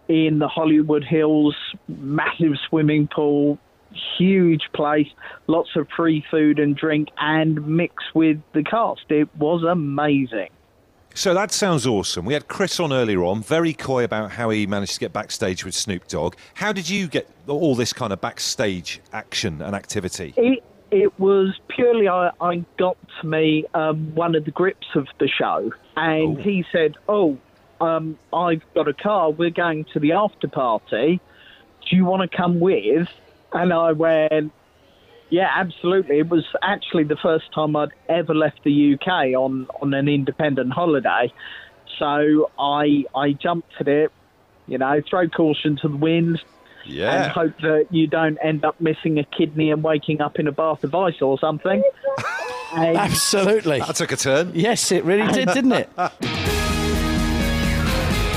in 0.08 0.38
the 0.38 0.48
Hollywood 0.48 1.04
Hills, 1.04 1.56
massive 1.88 2.54
swimming 2.70 3.08
pool, 3.08 3.58
huge 4.20 4.70
place, 4.76 5.08
lots 5.48 5.70
of 5.76 5.88
free 5.98 6.24
food 6.30 6.60
and 6.60 6.78
drink, 6.78 7.10
and 7.18 7.66
mix 7.66 7.96
with 8.14 8.38
the 8.54 8.62
cast. 8.62 9.10
It 9.10 9.36
was 9.38 9.64
amazing. 9.64 10.50
So 11.18 11.34
that 11.34 11.52
sounds 11.52 11.88
awesome. 11.88 12.26
We 12.26 12.36
had 12.36 12.48
Chris 12.48 12.80
on 12.80 12.94
earlier 12.94 13.24
on, 13.24 13.42
very 13.42 13.74
coy 13.74 14.04
about 14.04 14.30
how 14.34 14.52
he 14.52 14.68
managed 14.68 14.94
to 14.94 15.00
get 15.00 15.14
backstage 15.14 15.66
with 15.66 15.74
Snoop 15.74 16.08
Dogg. 16.08 16.36
How 16.54 16.72
did 16.72 16.88
you 16.88 17.08
get 17.08 17.28
all 17.48 17.74
this 17.74 17.92
kind 17.92 18.14
of 18.14 18.22
backstage 18.22 19.02
action 19.12 19.64
and 19.64 19.76
activity? 19.76 20.36
It 20.38 20.64
it 20.92 21.20
was 21.20 21.60
purely 21.70 22.08
I, 22.08 22.30
I 22.40 22.64
got 22.78 22.98
to 23.20 23.28
me 23.28 23.66
um, 23.74 24.14
one 24.14 24.36
of 24.36 24.46
the 24.46 24.52
grips 24.52 24.86
of 24.94 25.08
the 25.20 25.28
show, 25.28 25.72
and 25.96 26.38
Oh. 26.38 26.42
he 26.44 26.64
said, 26.72 26.98
"Oh, 27.10 27.40
um, 27.82 28.20
I've 28.32 28.62
got 28.76 28.88
a 28.88 28.94
car. 28.94 29.32
We're 29.32 29.50
going 29.50 29.86
to 29.94 30.00
the 30.00 30.12
after 30.12 30.48
party. 30.48 31.20
Do 31.90 31.96
you 31.96 32.06
want 32.06 32.30
to 32.30 32.38
come 32.38 32.60
with?" 32.60 33.10
And 33.54 33.74
I 33.74 33.94
went, 33.94 34.52
"Yeah, 35.30 35.50
absolutely." 35.56 36.20
It 36.20 36.30
was 36.30 36.46
actually 36.62 37.04
the 37.04 37.18
first 37.18 37.52
time 37.54 37.76
I'd 37.76 37.92
ever 38.10 38.34
left 38.34 38.64
the 38.64 38.94
UK 38.94 39.36
on 39.36 39.68
on 39.82 39.94
an 39.94 40.08
independent 40.08 40.74
holiday, 40.74 41.32
so 41.98 42.52
I 42.60 43.06
I 43.16 43.34
jumped 43.34 43.74
at 43.80 43.88
it. 43.88 44.12
You 44.68 44.78
know, 44.78 45.02
throw 45.10 45.28
caution 45.30 45.78
to 45.82 45.88
the 45.88 45.96
wind, 45.96 46.42
and 46.90 47.32
hope 47.32 47.58
that 47.62 47.88
you 47.92 48.08
don't 48.08 48.38
end 48.44 48.66
up 48.66 48.80
missing 48.80 49.20
a 49.20 49.24
kidney 49.24 49.72
and 49.72 49.84
waking 49.84 50.22
up 50.22 50.40
in 50.40 50.48
a 50.48 50.52
bath 50.52 50.84
of 50.84 50.94
ice 50.96 51.22
or 51.22 51.40
something. 51.40 51.84
And 52.74 52.98
Absolutely. 53.08 53.80
That 53.80 53.96
took 53.96 54.12
a 54.12 54.18
turn. 54.18 54.52
Yes, 54.54 54.92
it 54.92 55.04
really 55.04 55.32
did, 55.32 55.48
didn't 55.54 55.74
it? 55.74 55.90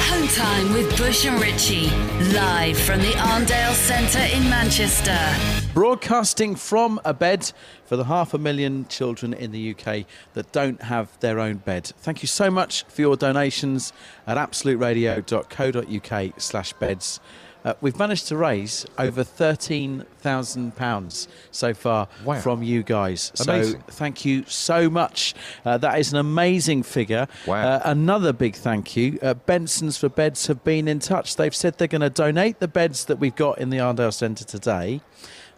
Home 0.08 0.28
time 0.28 0.72
with 0.72 0.96
Bush 0.96 1.26
and 1.26 1.40
Ritchie. 1.40 1.90
Live 2.32 2.78
from 2.78 3.00
the 3.00 3.12
Arndale 3.12 3.74
Centre 3.74 4.20
in 4.34 4.48
Manchester. 4.48 5.59
Broadcasting 5.72 6.56
from 6.56 7.00
a 7.04 7.14
bed 7.14 7.52
for 7.86 7.94
the 7.96 8.02
half 8.04 8.34
a 8.34 8.38
million 8.38 8.86
children 8.88 9.32
in 9.32 9.52
the 9.52 9.70
UK 9.70 10.04
that 10.34 10.50
don't 10.50 10.82
have 10.82 11.16
their 11.20 11.38
own 11.38 11.58
bed. 11.58 11.86
Thank 12.00 12.22
you 12.22 12.26
so 12.26 12.50
much 12.50 12.82
for 12.88 13.00
your 13.02 13.16
donations 13.16 13.92
at 14.26 14.36
absoluteradio.co.uk 14.36 16.32
slash 16.40 16.72
beds. 16.74 17.20
Uh, 17.64 17.74
we've 17.82 17.98
managed 17.98 18.26
to 18.26 18.36
raise 18.36 18.84
over 18.98 19.22
£13,000 19.22 21.28
so 21.52 21.72
far 21.74 22.08
Wow. 22.24 22.40
from 22.40 22.62
you 22.64 22.82
guys. 22.82 23.30
Amazing. 23.46 23.80
So 23.80 23.84
thank 23.92 24.24
you 24.24 24.44
so 24.46 24.90
much. 24.90 25.34
Uh, 25.64 25.78
that 25.78 26.00
is 26.00 26.12
an 26.12 26.18
amazing 26.18 26.82
figure. 26.82 27.28
Wow. 27.46 27.62
Uh, 27.62 27.80
another 27.84 28.32
big 28.32 28.56
thank 28.56 28.96
you. 28.96 29.20
Uh, 29.22 29.34
Benson's 29.34 29.98
for 29.98 30.08
Beds 30.08 30.48
have 30.48 30.64
been 30.64 30.88
in 30.88 30.98
touch. 30.98 31.36
They've 31.36 31.54
said 31.54 31.78
they're 31.78 31.86
going 31.86 32.00
to 32.00 32.10
donate 32.10 32.58
the 32.58 32.66
beds 32.68 33.04
that 33.04 33.20
we've 33.20 33.36
got 33.36 33.58
in 33.58 33.70
the 33.70 33.76
Arndale 33.78 34.12
Centre 34.12 34.44
today. 34.44 35.00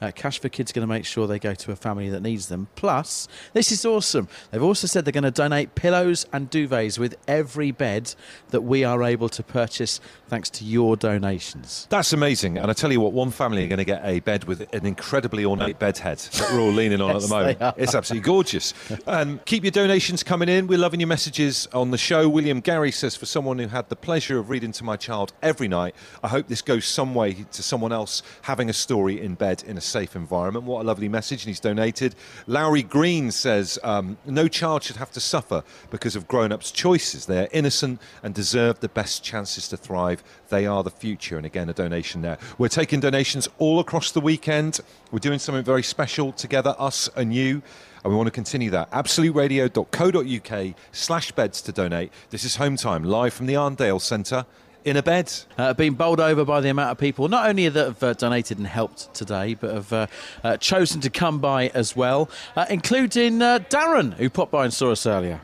Uh, 0.02 0.10
Cash 0.10 0.40
for 0.40 0.48
Kids 0.48 0.72
going 0.72 0.82
to 0.82 0.92
make 0.92 1.04
sure 1.04 1.28
they 1.28 1.38
go 1.38 1.54
to 1.54 1.70
a 1.70 1.76
family 1.76 2.08
that 2.08 2.22
needs 2.22 2.48
them. 2.48 2.66
Plus, 2.74 3.28
this 3.52 3.70
is 3.70 3.86
awesome. 3.86 4.26
They've 4.50 4.60
also 4.60 4.88
said 4.88 5.04
they're 5.04 5.12
going 5.12 5.22
to 5.22 5.30
donate 5.30 5.76
pillows 5.76 6.26
and 6.32 6.50
duvets 6.50 6.98
with 6.98 7.14
every 7.28 7.70
bed 7.70 8.12
that 8.50 8.62
we 8.62 8.82
are 8.82 9.04
able 9.04 9.28
to 9.28 9.44
purchase 9.44 10.00
thanks 10.26 10.50
to 10.50 10.64
your 10.64 10.96
donations. 10.96 11.86
That's 11.88 12.12
amazing. 12.12 12.58
And 12.58 12.68
I 12.68 12.74
tell 12.74 12.90
you 12.90 13.00
what, 13.00 13.12
one 13.12 13.30
family 13.30 13.64
are 13.64 13.68
going 13.68 13.78
to 13.78 13.84
get 13.84 14.04
a 14.04 14.18
bed 14.18 14.42
with 14.42 14.66
an 14.74 14.86
incredibly 14.86 15.44
ornate 15.44 15.78
bed 15.78 15.98
head 15.98 16.18
that 16.18 16.50
we're 16.52 16.60
all 16.60 16.72
leaning 16.72 17.00
on 17.00 17.14
Yes, 17.14 17.22
at 17.22 17.28
the 17.28 17.34
moment. 17.60 17.74
It's 17.78 17.94
absolutely 17.94 18.26
gorgeous. 18.26 18.74
Um, 19.06 19.40
keep 19.44 19.62
your 19.62 19.70
donations 19.70 20.24
coming 20.24 20.48
in. 20.48 20.66
We're 20.66 20.78
loving 20.80 20.98
your 20.98 21.06
messages 21.06 21.68
on 21.72 21.92
the 21.92 21.98
show. 21.98 22.28
William 22.28 22.58
Gary 22.58 22.90
says, 22.90 23.14
for 23.14 23.26
someone 23.26 23.60
who 23.60 23.68
had 23.68 23.88
the 23.88 23.94
pleasure 23.94 24.40
of 24.40 24.50
reading 24.50 24.72
to 24.72 24.82
my 24.82 24.96
child 24.96 25.32
every 25.42 25.68
night, 25.68 25.94
I 26.24 26.28
hope 26.28 26.48
this 26.48 26.62
goes 26.62 26.86
some 26.86 27.14
way 27.14 27.34
to 27.52 27.62
someone 27.62 27.92
else 27.92 28.24
having 28.42 28.68
a 28.68 28.72
story 28.72 29.20
in 29.20 29.36
bed 29.36 29.62
in 29.64 29.78
a 29.78 29.91
safe 29.92 30.16
environment. 30.16 30.64
What 30.64 30.80
a 30.82 30.86
lovely 30.86 31.08
message. 31.08 31.42
And 31.42 31.48
he's 31.48 31.60
donated. 31.60 32.14
Lowry 32.46 32.82
Green 32.82 33.30
says, 33.30 33.78
um, 33.84 34.16
no 34.24 34.48
child 34.48 34.82
should 34.82 34.96
have 34.96 35.12
to 35.12 35.20
suffer 35.20 35.62
because 35.90 36.16
of 36.16 36.26
grown 36.26 36.50
ups' 36.50 36.70
choices. 36.70 37.26
They 37.26 37.40
are 37.44 37.48
innocent 37.52 38.00
and 38.22 38.34
deserve 38.34 38.80
the 38.80 38.88
best 38.88 39.22
chances 39.22 39.68
to 39.68 39.76
thrive. 39.76 40.24
They 40.48 40.66
are 40.66 40.82
the 40.82 40.90
future. 40.90 41.36
And 41.36 41.44
again, 41.44 41.68
a 41.68 41.74
donation 41.74 42.22
there. 42.22 42.38
We're 42.56 42.68
taking 42.68 43.00
donations 43.00 43.48
all 43.58 43.80
across 43.80 44.12
the 44.12 44.20
weekend. 44.20 44.80
We're 45.10 45.18
doing 45.18 45.38
something 45.38 45.64
very 45.64 45.82
special 45.82 46.32
together, 46.32 46.74
us 46.78 47.10
and 47.14 47.34
you. 47.34 47.62
And 48.02 48.12
we 48.12 48.16
want 48.16 48.28
to 48.28 48.32
continue 48.32 48.70
that. 48.70 48.90
AbsoluteRadio.co.uk 48.90 50.74
slash 50.90 51.32
beds 51.32 51.62
to 51.62 51.72
donate. 51.72 52.12
This 52.30 52.44
is 52.44 52.56
Home 52.56 52.76
Time, 52.76 53.04
live 53.04 53.34
from 53.34 53.46
the 53.46 53.54
Arndale 53.54 54.00
Centre 54.00 54.46
in 54.84 54.96
a 54.96 55.02
bed. 55.02 55.32
Uh, 55.58 55.72
been 55.74 55.94
bowled 55.94 56.20
over 56.20 56.44
by 56.44 56.60
the 56.60 56.68
amount 56.68 56.90
of 56.90 56.98
people, 56.98 57.28
not 57.28 57.48
only 57.48 57.68
that 57.68 57.84
have 57.84 58.02
uh, 58.02 58.12
donated 58.14 58.58
and 58.58 58.66
helped 58.66 59.12
today, 59.14 59.54
but 59.54 59.72
have 59.74 59.92
uh, 59.92 60.06
uh, 60.44 60.56
chosen 60.56 61.00
to 61.00 61.10
come 61.10 61.38
by 61.38 61.68
as 61.68 61.96
well, 61.96 62.30
uh, 62.56 62.66
including 62.70 63.40
uh, 63.42 63.58
Darren, 63.70 64.14
who 64.14 64.28
popped 64.30 64.52
by 64.52 64.64
and 64.64 64.72
saw 64.72 64.92
us 64.92 65.06
earlier. 65.06 65.40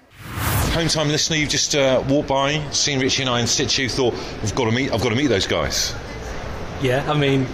Home 0.73 0.88
time 0.88 1.09
listener, 1.09 1.37
you've 1.37 1.49
just 1.49 1.75
uh, 1.75 2.02
walked 2.09 2.28
by, 2.28 2.62
seen 2.71 3.00
Richie 3.00 3.23
and 3.23 3.30
I 3.30 3.40
in 3.40 3.47
situ, 3.47 3.88
thought 3.88 4.14
I've 4.42 4.54
got 4.54 4.66
to 4.66 4.73
meet. 4.73 4.92
I've 4.92 5.02
got 5.02 5.09
to 5.11 5.16
meet 5.16 5.28
those 5.28 5.47
guys. 5.47 5.95
Yeah, 6.83 7.11
I 7.11 7.18
mean, 7.18 7.47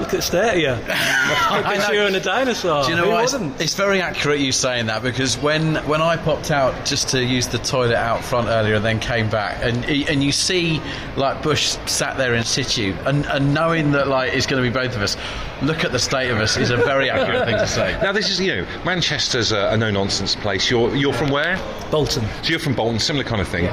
look 0.00 0.08
at 0.08 0.16
the 0.16 0.22
state 0.22 0.54
of 0.54 0.58
you. 0.58 0.68
I 0.88 1.74
guess 1.76 1.88
you're 1.90 2.06
in 2.06 2.14
a 2.14 2.20
dinosaur. 2.20 2.84
Do 2.84 2.90
you 2.90 2.96
know 2.96 3.04
Who 3.04 3.10
what? 3.10 3.24
It's, 3.24 3.32
wouldn't? 3.32 3.60
it's 3.60 3.74
very 3.74 4.00
accurate 4.00 4.40
you 4.40 4.52
saying 4.52 4.86
that 4.86 5.02
because 5.02 5.36
when 5.38 5.76
when 5.86 6.02
I 6.02 6.16
popped 6.16 6.50
out 6.50 6.84
just 6.84 7.08
to 7.10 7.22
use 7.22 7.48
the 7.48 7.58
toilet 7.58 7.96
out 7.96 8.24
front 8.24 8.48
earlier 8.48 8.76
and 8.76 8.84
then 8.84 9.00
came 9.00 9.28
back 9.28 9.58
and 9.62 9.84
and 9.84 10.22
you 10.22 10.32
see 10.32 10.80
like 11.16 11.42
Bush 11.42 11.76
sat 11.86 12.16
there 12.16 12.34
in 12.34 12.44
situ 12.44 12.94
and, 13.04 13.26
and 13.26 13.54
knowing 13.54 13.92
that 13.92 14.08
like 14.08 14.32
it's 14.32 14.46
going 14.46 14.62
to 14.62 14.68
be 14.68 14.72
both 14.72 14.94
of 14.96 15.02
us, 15.02 15.16
look 15.62 15.84
at 15.84 15.92
the 15.92 15.98
state 15.98 16.30
of 16.30 16.38
us 16.38 16.56
is 16.56 16.70
a 16.70 16.76
very 16.76 17.10
accurate 17.10 17.44
thing 17.44 17.56
to 17.56 17.66
say. 17.66 17.92
Now, 18.02 18.12
this 18.12 18.30
is, 18.30 18.40
you 18.40 18.56
know, 18.56 18.66
Manchester's 18.84 19.52
a, 19.52 19.68
a 19.68 19.76
no 19.76 19.90
nonsense 19.90 20.34
place. 20.34 20.68
You're, 20.70 20.94
you're 20.96 21.12
from 21.12 21.30
where? 21.30 21.56
Bolton. 21.90 22.24
So 22.42 22.50
you're 22.50 22.58
from 22.58 22.74
Bolton, 22.74 22.98
similar 22.98 23.24
kind 23.24 23.40
of 23.40 23.48
thing. 23.48 23.68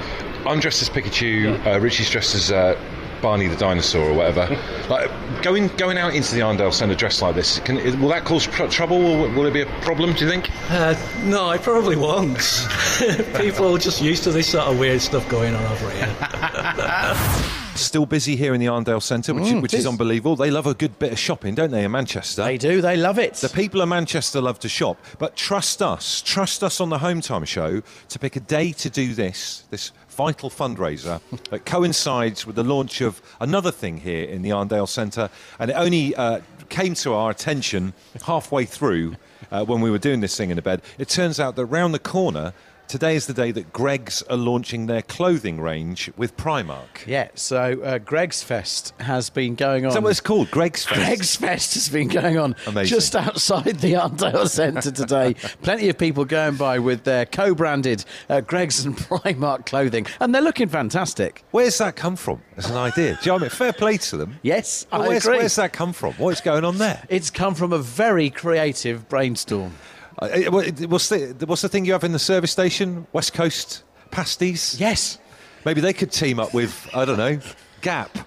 I'm 0.46 0.60
dressed 0.60 0.82
as 0.82 0.90
Pikachu, 0.90 1.66
uh, 1.66 1.80
Richie's 1.80 2.10
dressed 2.10 2.36
as 2.36 2.52
uh, 2.52 2.80
Barney 3.22 3.48
the 3.48 3.56
dinosaur 3.56 4.10
or 4.10 4.14
whatever. 4.14 4.48
like 4.90 5.10
going 5.44 5.68
going 5.78 5.98
out 5.98 6.14
into 6.14 6.34
the 6.36 6.42
Arndale 6.42 6.74
Centre 6.74 6.96
dressed 6.96 7.22
like 7.22 7.36
this, 7.36 7.60
can, 7.60 7.76
will 8.02 8.10
that 8.10 8.26
cause 8.26 8.48
pr- 8.48 8.66
trouble 8.68 8.98
or 9.06 9.30
will 9.30 9.46
it 9.46 9.54
be 9.54 9.62
a 9.62 9.66
problem? 9.82 10.14
Do 10.14 10.26
you 10.26 10.32
think? 10.32 10.50
Uh, 10.70 10.96
no, 11.26 11.52
it 11.52 11.62
probably 11.62 11.96
won't. 11.96 12.38
People 13.38 13.76
are 13.76 13.80
just 13.80 14.02
used 14.02 14.24
to 14.24 14.32
this 14.32 14.50
sort 14.50 14.68
of 14.68 14.80
weird 14.80 15.02
stuff 15.02 15.28
going 15.30 15.56
on 15.56 15.66
over 15.72 15.90
here. 15.92 16.16
Still 17.76 18.06
busy 18.06 18.36
here 18.36 18.54
in 18.54 18.60
the 18.60 18.66
Arndale 18.66 19.02
Centre, 19.02 19.34
which, 19.34 19.46
Mm, 19.46 19.62
which 19.62 19.74
it 19.74 19.78
is 19.78 19.86
is. 19.86 19.88
unbelievable. 19.88 20.36
They 20.36 20.52
love 20.52 20.68
a 20.68 20.74
good 20.74 21.00
bit 21.00 21.14
of 21.14 21.20
shopping, 21.20 21.56
don't 21.56 21.72
they, 21.72 21.86
in 21.86 21.92
Manchester? 21.92 22.44
They 22.44 22.58
do, 22.58 22.82
they 22.82 22.98
love 22.98 23.18
it. 23.18 23.36
The 23.36 23.48
people 23.48 23.80
of 23.82 23.88
Manchester 23.88 24.42
love 24.42 24.60
to 24.60 24.70
shop, 24.70 24.98
but 25.18 25.38
trust 25.38 25.82
us, 25.82 26.22
trust 26.22 26.62
us 26.62 26.82
on 26.82 26.90
the 26.90 26.98
Home 26.98 27.22
Time 27.22 27.46
Show 27.46 27.82
to 28.10 28.20
pick 28.20 28.36
a 28.36 28.42
day 28.42 28.74
to 28.74 28.90
do 28.90 29.14
this, 29.14 29.64
this 29.70 29.94
vital 30.20 30.50
fundraiser 30.50 31.22
that 31.50 31.66
coincides 31.66 32.46
with 32.46 32.58
the 32.58 32.64
launch 32.64 33.00
of 33.00 33.22
another 33.40 33.72
thing 33.72 34.02
here 34.02 34.26
in 34.26 34.42
the 34.42 34.50
Arndale 34.50 34.86
Centre. 34.86 35.30
And 35.60 35.72
it 35.72 35.76
only 35.76 36.14
uh, 36.14 36.42
came 36.68 36.94
to 36.96 37.14
our 37.14 37.32
attention 37.32 37.94
halfway 38.26 38.66
through 38.66 39.16
uh, 39.50 39.64
when 39.64 39.80
we 39.80 39.90
were 39.90 39.98
doing 39.98 40.20
this 40.20 40.36
thing 40.36 40.50
in 40.50 40.58
the 40.58 40.62
bed. 40.62 40.82
It 40.98 41.08
turns 41.08 41.40
out 41.40 41.56
that 41.56 41.66
round 41.68 41.94
the 41.94 42.00
corner, 42.00 42.52
today 42.90 43.16
is 43.16 43.28
the 43.28 43.34
day 43.34 43.52
that 43.52 43.72
Greggs 43.72 44.24
are 44.24 44.36
launching 44.36 44.88
their 44.88 45.04
clothing 45.04 45.62
range 45.62 46.12
with 46.18 46.36
Primark. 46.36 47.06
yeah, 47.06 47.30
so 47.36 47.80
uh, 47.84 48.00
Greggs 48.00 48.42
Fest 48.42 48.94
has 49.00 49.30
been 49.30 49.54
going 49.54 49.86
on. 49.86 49.90
Is 49.90 49.94
that 49.94 50.02
what 50.02 50.10
it's 50.10 50.20
called? 50.20 50.50
Greggs 50.50 50.86
Fest? 50.86 51.00
Greggs 51.00 51.36
Fest 51.36 51.76
has 51.76 51.88
been 51.88 52.08
going 52.08 52.40
on 52.40 52.56
Amazing. 52.66 52.98
just 52.98 53.16
outside 53.16 53.80
the 53.80 53.94
Arndale 53.94 54.50
Centre 54.50 54.92
today. 54.92 55.36
Plenty 55.62 55.88
of 55.90 56.00
people 56.00 56.26
going 56.26 56.56
by 56.56 56.80
with 56.80 57.04
their 57.04 57.28
co-branded 57.28 58.04
uh, 58.28 58.42
Greggs 58.42 58.84
and 58.84 58.98
Primark 58.98 59.68
clothing, 59.68 60.08
and 60.20 60.34
they're 60.34 60.42
looking 60.42 60.68
fantastic. 60.68 61.44
Where's 61.52 61.78
that 61.78 61.96
come 61.96 62.16
from 62.16 62.42
as 62.58 62.72
an 62.72 62.76
idea? 62.76 63.14
Do 63.14 63.20
you 63.22 63.28
know 63.28 63.34
what 63.34 63.42
I 63.42 63.44
mean? 63.44 63.50
Fair 63.52 63.74
play 63.74 63.98
to 63.98 64.18
them. 64.18 64.40
Yes, 64.42 64.88
I 64.92 65.08
where's, 65.08 65.26
agree. 65.26 65.38
where's 65.38 65.56
that 65.58 65.74
come 65.74 65.94
from? 65.94 66.14
What 66.14 66.32
is 66.32 66.42
going 66.42 66.66
on 66.66 66.80
there? 66.80 67.04
It's 67.08 67.30
come 67.30 67.54
from 67.54 67.72
a 67.72 67.80
very 67.80 68.32
creative 68.32 69.08
brainstorm. 69.08 69.76
Uh, 70.22 70.26
uh, 70.26 70.52
what's, 70.88 71.10
the, 71.10 71.46
what's 71.46 71.62
the 71.62 71.70
thing 71.70 71.86
you 71.86 71.94
have 71.94 72.04
in 72.04 72.12
the 72.12 72.20
service 72.20 72.52
station? 72.52 73.08
West 73.14 73.34
Coast 73.34 73.84
pasties? 74.12 74.80
Yes. 74.80 75.18
Maybe 75.66 75.82
they 75.82 75.94
could 75.94 76.12
team 76.12 76.40
up 76.40 76.54
with, 76.54 76.90
I 76.94 77.06
don't 77.06 77.18
know, 77.18 77.40
Gap. 77.82 78.18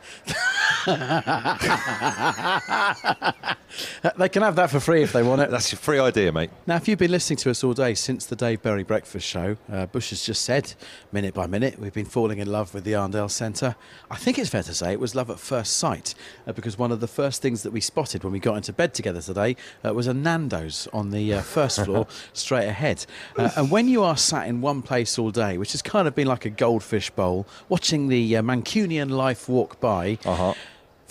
They 4.16 4.28
can 4.28 4.42
have 4.42 4.56
that 4.56 4.70
for 4.70 4.80
free 4.80 5.02
if 5.02 5.12
they 5.12 5.22
want 5.22 5.40
it. 5.40 5.50
That's 5.50 5.72
your 5.72 5.78
free 5.78 5.98
idea, 5.98 6.32
mate. 6.32 6.50
Now, 6.66 6.76
if 6.76 6.88
you've 6.88 6.98
been 6.98 7.10
listening 7.10 7.36
to 7.38 7.50
us 7.50 7.62
all 7.62 7.72
day 7.72 7.94
since 7.94 8.26
the 8.26 8.36
Dave 8.36 8.62
Berry 8.62 8.82
Breakfast 8.82 9.26
Show, 9.26 9.56
uh, 9.72 9.86
Bush 9.86 10.10
has 10.10 10.24
just 10.24 10.42
said, 10.42 10.74
minute 11.12 11.34
by 11.34 11.46
minute, 11.46 11.78
we've 11.78 11.92
been 11.92 12.04
falling 12.04 12.38
in 12.38 12.50
love 12.50 12.74
with 12.74 12.84
the 12.84 12.92
Arndale 12.92 13.30
Centre. 13.30 13.76
I 14.10 14.16
think 14.16 14.38
it's 14.38 14.50
fair 14.50 14.62
to 14.64 14.74
say 14.74 14.92
it 14.92 15.00
was 15.00 15.14
love 15.14 15.30
at 15.30 15.38
first 15.38 15.76
sight, 15.76 16.14
uh, 16.46 16.52
because 16.52 16.76
one 16.76 16.92
of 16.92 17.00
the 17.00 17.06
first 17.06 17.42
things 17.42 17.62
that 17.62 17.70
we 17.70 17.80
spotted 17.80 18.24
when 18.24 18.32
we 18.32 18.40
got 18.40 18.56
into 18.56 18.72
bed 18.72 18.92
together 18.92 19.22
today 19.22 19.56
uh, 19.84 19.94
was 19.94 20.06
a 20.06 20.14
Nando's 20.14 20.88
on 20.92 21.10
the 21.10 21.34
uh, 21.34 21.40
first 21.40 21.84
floor, 21.84 22.06
straight 22.32 22.66
ahead. 22.66 23.06
Uh, 23.38 23.50
and 23.56 23.70
when 23.70 23.88
you 23.88 24.02
are 24.02 24.16
sat 24.16 24.48
in 24.48 24.60
one 24.60 24.82
place 24.82 25.18
all 25.18 25.30
day, 25.30 25.58
which 25.58 25.72
has 25.72 25.82
kind 25.82 26.08
of 26.08 26.14
been 26.14 26.26
like 26.26 26.44
a 26.44 26.50
goldfish 26.50 27.10
bowl, 27.10 27.46
watching 27.68 28.08
the 28.08 28.36
uh, 28.36 28.42
Mancunian 28.42 29.10
life 29.10 29.41
walk 29.48 29.80
by, 29.80 30.18
Uh-huh. 30.24 30.54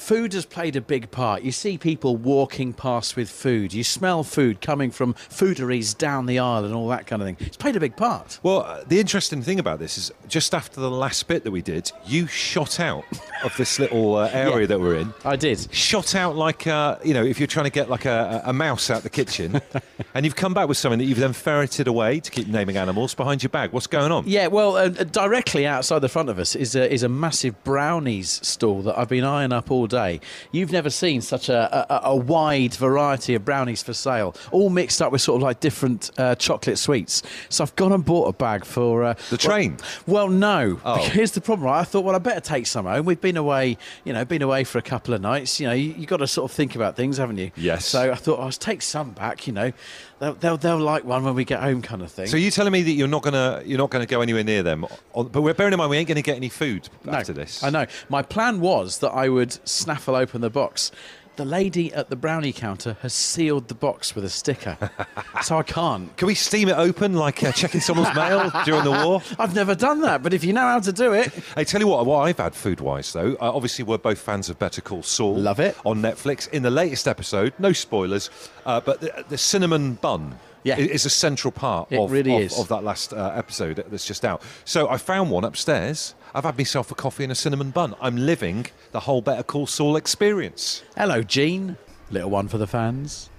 Food 0.02 0.34
has 0.34 0.48
played 0.48 0.76
a 0.76 0.82
big 0.82 1.12
part. 1.12 1.44
You 1.44 1.52
see 1.52 1.78
people 1.78 2.16
walking 2.18 2.74
past 2.74 3.16
with 3.16 3.30
food. 3.30 3.72
You 3.72 3.84
smell 3.84 4.24
food 4.24 4.60
coming 4.60 4.90
from 4.90 5.14
fooderies 5.14 5.96
down 5.96 6.26
the 6.26 6.40
aisle 6.40 6.66
and 6.66 6.74
all 6.74 6.88
that 6.88 7.06
kind 7.06 7.22
of 7.22 7.28
thing. 7.28 7.38
It's 7.40 7.56
played 7.56 7.76
a 7.76 7.80
big 7.80 7.96
part. 7.96 8.40
Well, 8.42 8.62
uh, 8.64 8.84
the 8.88 9.00
interesting 9.00 9.44
thing 9.44 9.60
about 9.60 9.78
this 9.78 10.00
is 10.00 10.12
just 10.28 10.56
after 10.56 10.82
the 10.82 10.90
last 10.90 11.28
bit 11.28 11.44
that 11.44 11.52
we 11.52 11.62
did, 11.62 11.92
you 12.04 12.26
shot 12.26 12.80
out 12.80 13.04
of 13.44 13.56
this 13.58 13.78
little 13.78 14.16
uh, 14.16 14.28
area 14.34 14.62
Yeah. 14.62 14.66
that 14.66 14.80
we're 14.82 14.96
in. 14.96 15.14
I 15.24 15.36
did. 15.36 15.72
Shot 15.72 16.16
out 16.16 16.36
like, 16.36 16.66
uh, 16.66 16.98
you 17.06 17.14
know, 17.14 17.24
if 17.24 17.40
you're 17.40 17.46
trying 17.46 17.66
to 17.68 17.72
get 17.72 17.88
like 17.88 18.06
a, 18.06 18.42
a 18.46 18.54
mouse 18.54 18.90
out 18.90 19.04
the 19.04 19.10
kitchen, 19.10 19.62
and 20.16 20.26
you've 20.26 20.36
come 20.36 20.56
back 20.56 20.68
with 20.68 20.78
something 20.78 20.98
that 20.98 21.06
you've 21.06 21.20
then 21.20 21.34
ferreted 21.34 21.88
away 21.88 22.20
to 22.22 22.32
keep 22.32 22.48
naming 22.48 22.76
animals 22.76 23.14
behind 23.14 23.44
your 23.44 23.52
bag. 23.52 23.72
What's 23.72 23.86
going 23.88 24.12
on? 24.12 24.24
Yeah, 24.26 24.48
well, 24.48 24.78
uh, 24.78 24.90
directly 24.90 25.68
outside 25.68 26.00
the 26.00 26.10
front 26.10 26.30
of 26.30 26.40
us 26.40 26.56
is 26.56 26.76
a, 26.76 26.92
is 26.92 27.04
a 27.04 27.10
massive 27.10 27.64
brownies 27.64 28.40
stall 28.44 28.82
that 28.82 28.98
I've 28.98 29.08
been 29.10 29.24
eyeing 29.24 29.54
up 29.54 29.70
all 29.70 29.91
day. 29.92 30.20
You've 30.52 30.72
never 30.72 30.90
seen 30.90 31.22
such 31.22 31.50
a, 31.50 31.94
a, 31.94 32.12
a 32.12 32.16
wide 32.16 32.74
variety 32.74 33.36
of 33.36 33.46
brownies 33.46 33.84
for 33.84 33.94
sale, 33.94 34.36
all 34.52 34.70
mixed 34.70 35.02
up 35.02 35.12
with 35.12 35.22
sort 35.22 35.38
of 35.38 35.44
like 35.44 35.60
different 35.60 36.10
uh, 36.18 36.34
chocolate 36.36 36.80
sweets. 36.80 37.22
So 37.50 37.64
I've 37.64 37.76
gone 37.76 37.92
and 37.92 38.04
bought 38.04 38.28
a 38.28 38.34
bag 38.34 38.66
for 38.66 39.04
uh, 39.04 39.14
The 39.30 39.38
train? 39.38 39.78
Well, 40.08 40.28
well 40.28 40.30
no. 40.30 40.80
Oh. 40.84 40.96
Here's 41.12 41.32
the 41.32 41.42
problem. 41.42 41.68
Right? 41.68 41.82
I 41.82 41.84
thought, 41.84 42.06
well, 42.06 42.16
I 42.16 42.20
better 42.20 42.42
take 42.42 42.66
some 42.66 42.86
home. 42.86 43.06
We've 43.06 43.22
been 43.22 43.38
away, 43.38 43.78
you 44.06 44.14
know, 44.14 44.26
been 44.26 44.42
away 44.42 44.64
for 44.64 44.78
a 44.78 44.82
couple 44.82 45.14
of 45.14 45.22
nights. 45.22 45.60
You 45.60 45.68
know, 45.68 45.74
you, 45.74 45.94
you've 45.98 46.10
got 46.10 46.18
to 46.18 46.28
sort 46.28 46.50
of 46.50 46.56
think 46.56 46.76
about 46.76 46.96
things, 46.96 47.18
haven't 47.18 47.38
you? 47.38 47.52
Yes. 47.56 47.86
So 47.86 48.12
I 48.12 48.16
thought, 48.16 48.40
I'll 48.40 48.52
take 48.52 48.82
some 48.82 49.12
back. 49.12 49.46
You 49.46 49.54
know, 49.54 49.72
they'll, 50.20 50.36
they'll 50.36 50.58
they'll 50.58 50.78
like 50.78 51.04
one 51.04 51.24
when 51.24 51.36
we 51.36 51.44
get 51.44 51.62
home, 51.62 51.82
kind 51.82 52.02
of 52.02 52.12
thing. 52.12 52.28
So 52.28 52.38
you're 52.38 52.52
telling 52.52 52.72
me 52.72 52.82
that 52.84 52.92
you're 52.92 53.08
not 53.08 53.24
gonna 53.24 53.62
you're 53.66 53.78
not 53.78 53.90
gonna 53.90 54.06
go 54.06 54.22
anywhere 54.22 54.44
near 54.44 54.64
them? 54.64 54.86
But 55.14 55.42
we're 55.42 55.54
bearing 55.54 55.74
in 55.74 55.78
mind 55.78 55.90
we 55.90 55.98
ain't 55.98 56.08
gonna 56.08 56.22
get 56.22 56.38
any 56.38 56.50
food 56.50 56.88
after 57.08 57.34
this. 57.34 57.64
I 57.64 57.70
know. 57.70 57.86
My 58.10 58.22
plan 58.22 58.62
was 58.62 59.00
that 59.00 59.10
I 59.10 59.28
would 59.28 59.58
snaffle 59.82 60.16
open 60.16 60.42
the 60.42 60.50
box. 60.50 60.92
The 61.38 61.46
lady 61.46 61.94
at 61.94 62.10
the 62.10 62.18
brownie 62.18 62.52
counter 62.52 62.98
has 63.02 63.14
sealed 63.14 63.70
the 63.70 63.74
box 63.74 64.14
with 64.16 64.26
a 64.26 64.30
sticker, 64.30 64.78
so 65.42 65.58
I 65.58 65.64
can't. 65.64 66.16
Can 66.18 66.28
we 66.28 66.36
steam 66.36 66.68
it 66.68 66.74
open 66.78 67.14
like 67.14 67.42
uh, 67.42 67.54
checking 67.54 67.80
someone's 67.80 68.14
mail 68.16 68.52
during 68.66 68.84
the 68.84 68.92
war? 68.92 69.22
I've 69.40 69.56
never 69.56 69.74
done 69.74 70.02
that, 70.02 70.22
but 70.24 70.34
if 70.34 70.44
you 70.44 70.52
know 70.52 70.62
how 70.62 70.82
to 70.82 70.92
do 70.92 71.14
it, 71.14 71.32
Hey, 71.56 71.64
tell 71.64 71.80
you 71.80 71.88
what, 71.88 72.06
what 72.06 72.20
I've 72.20 72.38
had 72.38 72.54
food 72.54 72.82
wise 72.82 73.14
though, 73.14 73.32
uh, 73.42 73.50
obviously 73.56 73.84
we're 73.86 73.98
both 73.98 74.20
fans 74.20 74.50
of 74.50 74.60
Better 74.60 74.82
Call 74.82 75.04
Saul. 75.04 75.36
Love 75.38 75.62
it. 75.62 75.76
On 75.86 76.02
Netflix. 76.02 76.50
In 76.50 76.64
the 76.64 76.70
latest 76.70 77.08
episode, 77.08 77.54
no 77.60 77.72
spoilers, 77.72 78.30
uh, 78.66 78.82
but 78.82 79.00
the, 79.00 79.24
the 79.30 79.38
cinnamon 79.38 79.94
bun. 79.96 80.38
Yeah. 80.64 80.76
i- 80.76 80.82
is 80.82 81.06
a 81.08 81.10
central 81.10 81.52
part 81.52 81.92
It 81.92 81.98
of, 81.98 82.12
really 82.12 82.36
of, 82.36 82.42
is. 82.44 82.60
of 82.60 82.68
that 82.68 82.84
last 82.84 83.14
uh, 83.14 83.32
episode 83.36 83.84
that's 83.90 84.06
just 84.06 84.24
out. 84.24 84.44
So 84.64 84.88
I 84.90 84.98
found 84.98 85.32
one 85.32 85.44
upstairs. 85.44 86.14
I've 86.34 86.46
had 86.46 86.58
myself 86.58 86.92
a 86.92 86.96
coffee 86.96 87.24
and 87.24 87.32
a 87.32 87.36
cinnamon 87.36 87.72
bun. 87.72 87.96
I'm 88.00 88.16
living 88.16 88.68
the 88.92 89.02
whole 89.02 89.22
Better 89.22 89.44
Call 89.44 89.68
Saul 89.68 89.96
experience. 89.96 90.84
hello, 90.96 91.24
Gene. 91.24 91.78
Little 92.10 92.30
one 92.30 92.48
for 92.48 92.58
the 92.58 92.68
fans. 92.68 93.31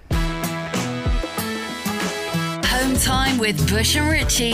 Home 2.93 3.01
time 3.01 3.37
with 3.39 3.57
Bush 3.71 3.95
and 3.95 4.07
Ritchie, 4.07 4.53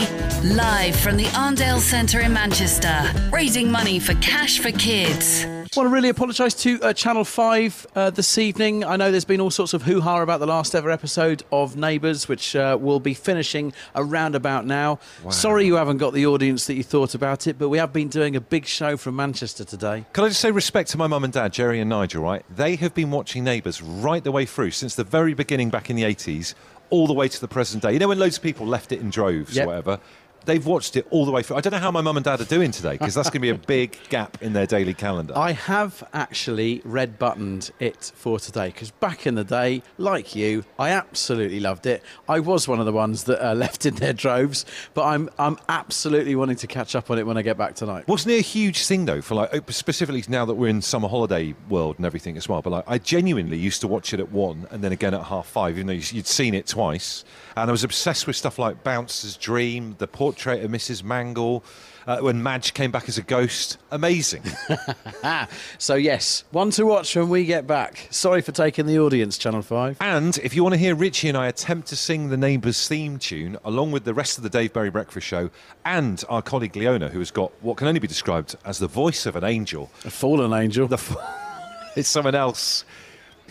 live 0.55 0.95
from 0.95 1.17
the 1.17 1.25
Arndale 1.25 1.81
Centre 1.81 2.21
in 2.21 2.31
Manchester, 2.31 3.11
raising 3.33 3.69
money 3.69 3.99
for 3.99 4.13
Cash 4.21 4.59
for 4.59 4.71
Kids. 4.71 5.43
I 5.43 5.67
want 5.75 5.87
to 5.87 5.89
really 5.89 6.07
apologise 6.07 6.53
to 6.63 6.81
uh, 6.81 6.93
Channel 6.93 7.25
5 7.25 7.87
uh, 7.95 8.09
this 8.11 8.37
evening. 8.37 8.85
I 8.85 8.95
know 8.95 9.11
there's 9.11 9.25
been 9.25 9.41
all 9.41 9.51
sorts 9.51 9.73
of 9.73 9.81
hoo 9.81 9.99
ha 9.99 10.21
about 10.21 10.39
the 10.39 10.47
last 10.47 10.73
ever 10.73 10.89
episode 10.89 11.43
of 11.51 11.75
Neighbours, 11.75 12.29
which 12.29 12.55
uh, 12.55 12.77
will 12.79 13.01
be 13.01 13.13
finishing 13.13 13.73
around 13.93 14.35
about 14.35 14.65
now. 14.65 14.99
Sorry 15.29 15.65
you 15.65 15.75
haven't 15.75 15.97
got 15.97 16.13
the 16.13 16.25
audience 16.25 16.65
that 16.67 16.75
you 16.75 16.83
thought 16.83 17.15
about 17.15 17.45
it, 17.45 17.59
but 17.59 17.67
we 17.67 17.77
have 17.77 17.91
been 17.91 18.07
doing 18.07 18.37
a 18.37 18.41
big 18.41 18.65
show 18.65 18.95
from 18.95 19.17
Manchester 19.17 19.65
today. 19.65 20.05
Can 20.13 20.23
I 20.23 20.29
just 20.29 20.39
say 20.39 20.51
respect 20.51 20.89
to 20.91 20.97
my 20.97 21.07
mum 21.07 21.25
and 21.25 21.33
dad, 21.33 21.51
Jerry 21.51 21.81
and 21.81 21.89
Nigel, 21.89 22.23
right? 22.23 22.45
They 22.49 22.77
have 22.77 22.95
been 22.95 23.11
watching 23.11 23.43
Neighbours 23.43 23.81
right 23.81 24.23
the 24.23 24.31
way 24.31 24.45
through 24.45 24.71
since 24.71 24.95
the 24.95 25.03
very 25.03 25.33
beginning 25.33 25.69
back 25.69 25.89
in 25.89 25.97
the 25.97 26.03
80s, 26.03 26.55
all 26.89 27.07
the 27.07 27.13
way 27.13 27.27
to 27.27 27.39
the 27.41 27.47
present 27.47 27.83
day. 27.83 27.93
You 27.93 27.99
know, 27.99 28.07
when 28.07 28.19
loads 28.19 28.37
of 28.37 28.43
people 28.43 28.65
left 28.65 28.91
it 28.91 28.99
in 28.99 29.09
droves 29.09 29.55
Yep. 29.55 29.63
or 29.63 29.67
whatever? 29.67 29.99
They've 30.45 30.65
watched 30.65 30.95
it 30.95 31.05
all 31.11 31.25
the 31.25 31.31
way 31.31 31.43
through. 31.43 31.57
I 31.57 31.61
don't 31.61 31.71
know 31.73 31.79
how 31.79 31.91
my 31.91 32.01
mum 32.01 32.17
and 32.17 32.23
dad 32.23 32.41
are 32.41 32.45
doing 32.45 32.71
today 32.71 32.93
because 32.93 33.13
that's 33.13 33.29
going 33.29 33.41
to 33.41 33.45
be 33.45 33.49
a 33.49 33.55
big 33.67 33.97
gap 34.09 34.41
in 34.41 34.53
their 34.53 34.65
daily 34.65 34.93
calendar. 34.93 35.33
I 35.37 35.51
have 35.51 36.03
actually 36.13 36.81
red 36.85 37.19
buttoned 37.19 37.71
it 37.79 38.11
for 38.15 38.39
today 38.39 38.67
because 38.67 38.91
back 38.91 39.27
in 39.27 39.35
the 39.35 39.43
day, 39.43 39.83
like 39.97 40.35
you, 40.35 40.65
I 40.77 40.89
absolutely 40.89 41.59
loved 41.59 41.85
it. 41.85 42.03
I 42.27 42.39
was 42.39 42.67
one 42.67 42.79
of 42.79 42.85
the 42.85 42.91
ones 42.91 43.25
that 43.25 43.45
uh, 43.45 43.53
left 43.55 43.85
in 43.85 43.95
their 43.95 44.13
droves, 44.13 44.65
but 44.93 45.05
I'm 45.05 45.29
I'm 45.37 45.57
absolutely 45.67 46.35
wanting 46.35 46.57
to 46.57 46.67
catch 46.67 46.95
up 46.95 47.11
on 47.11 47.19
it 47.19 47.25
when 47.27 47.37
I 47.37 47.41
get 47.41 47.57
back 47.57 47.75
tonight. 47.75 48.07
Wasn't 48.07 48.31
it 48.33 48.37
a 48.39 48.41
huge 48.41 48.85
thing 48.85 49.05
though 49.05 49.21
for 49.21 49.35
like 49.35 49.71
specifically 49.71 50.23
now 50.27 50.45
that 50.45 50.55
we're 50.55 50.69
in 50.69 50.81
summer 50.81 51.07
holiday 51.07 51.53
world 51.69 51.97
and 51.97 52.05
everything 52.05 52.37
as 52.37 52.47
well? 52.49 52.61
But 52.61 52.71
like 52.71 52.83
I 52.87 52.97
genuinely 52.97 53.57
used 53.57 53.81
to 53.81 53.87
watch 53.87 54.13
it 54.13 54.19
at 54.19 54.31
one 54.31 54.67
and 54.71 54.83
then 54.83 54.91
again 54.91 55.13
at 55.13 55.23
half 55.23 55.47
five, 55.47 55.75
even 55.75 55.87
though 55.87 55.93
you- 55.93 56.03
you'd 56.11 56.27
seen 56.27 56.53
it 56.53 56.65
twice. 56.67 57.23
And 57.55 57.69
I 57.69 57.71
was 57.71 57.83
obsessed 57.83 58.25
with 58.25 58.35
stuff 58.35 58.57
like 58.57 58.83
Bouncer's 58.83 59.35
Dream, 59.35 59.95
The 59.97 60.07
Portrait 60.29 60.63
of 60.63 60.69
Mrs. 60.69 61.01
Mangle, 61.03 61.63
uh, 62.05 62.19
when 62.19 62.43
Madge 62.43 62.75
came 62.75 62.91
back 62.91 63.09
as 63.09 63.17
a 63.17 63.23
ghost. 63.23 63.79
Amazing. 63.89 64.43
So 65.79 65.95
yes, 65.95 66.43
one 66.51 66.69
to 66.71 66.85
watch 66.85 67.15
when 67.15 67.29
we 67.29 67.45
get 67.45 67.65
back. 67.65 68.07
Sorry 68.11 68.41
for 68.41 68.51
taking 68.51 68.85
the 68.85 68.99
audience, 68.99 69.37
Channel 69.39 69.63
Five. 69.63 69.97
and 70.01 70.37
if 70.43 70.53
you 70.55 70.61
want 70.61 70.73
to 70.73 70.77
hear 70.79 70.93
Richie 70.93 71.29
and 71.29 71.37
I 71.37 71.47
attempt 71.47 71.87
to 71.87 71.95
sing 71.95 72.29
the 72.29 72.37
Neighbours 72.37 72.87
theme 72.87 73.17
tune 73.17 73.57
along 73.65 73.91
with 73.91 74.03
the 74.03 74.13
rest 74.13 74.37
of 74.37 74.43
the 74.43 74.49
Dave 74.51 74.71
Berry 74.71 74.91
Breakfast 74.91 75.25
Show 75.25 75.49
and 75.83 76.23
our 76.29 76.43
colleague 76.43 76.75
Leona, 76.75 77.09
who 77.09 77.17
has 77.19 77.31
got 77.31 77.51
what 77.63 77.77
can 77.77 77.87
only 77.87 77.99
be 77.99 78.07
described 78.07 78.55
as 78.65 78.77
the 78.77 78.87
voice 78.87 79.25
of 79.25 79.35
an 79.35 79.43
angel, 79.43 79.89
A 80.05 80.11
fallen 80.11 80.53
angel. 80.53 80.87
the 80.87 80.95
f- 80.97 81.17
it's 81.97 82.09
someone 82.09 82.35
else. 82.35 82.85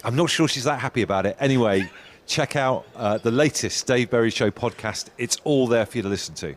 I'm 0.05 0.15
not 0.15 0.31
sure 0.31 0.47
she's 0.47 0.65
that 0.65 0.79
happy 0.79 1.03
about 1.03 1.27
it. 1.27 1.37
Anyway, 1.41 1.91
check 2.29 2.55
out 2.55 2.85
uh, 2.95 3.19
the 3.19 3.31
latest 3.31 3.87
Dave 3.87 4.11
Berry 4.11 4.31
Show 4.31 4.51
podcast. 4.51 5.09
It's 5.19 5.39
all 5.45 5.67
there 5.67 5.87
for 5.87 5.99
you 5.99 6.03
to 6.03 6.09
listen 6.09 6.35
to. 6.37 6.55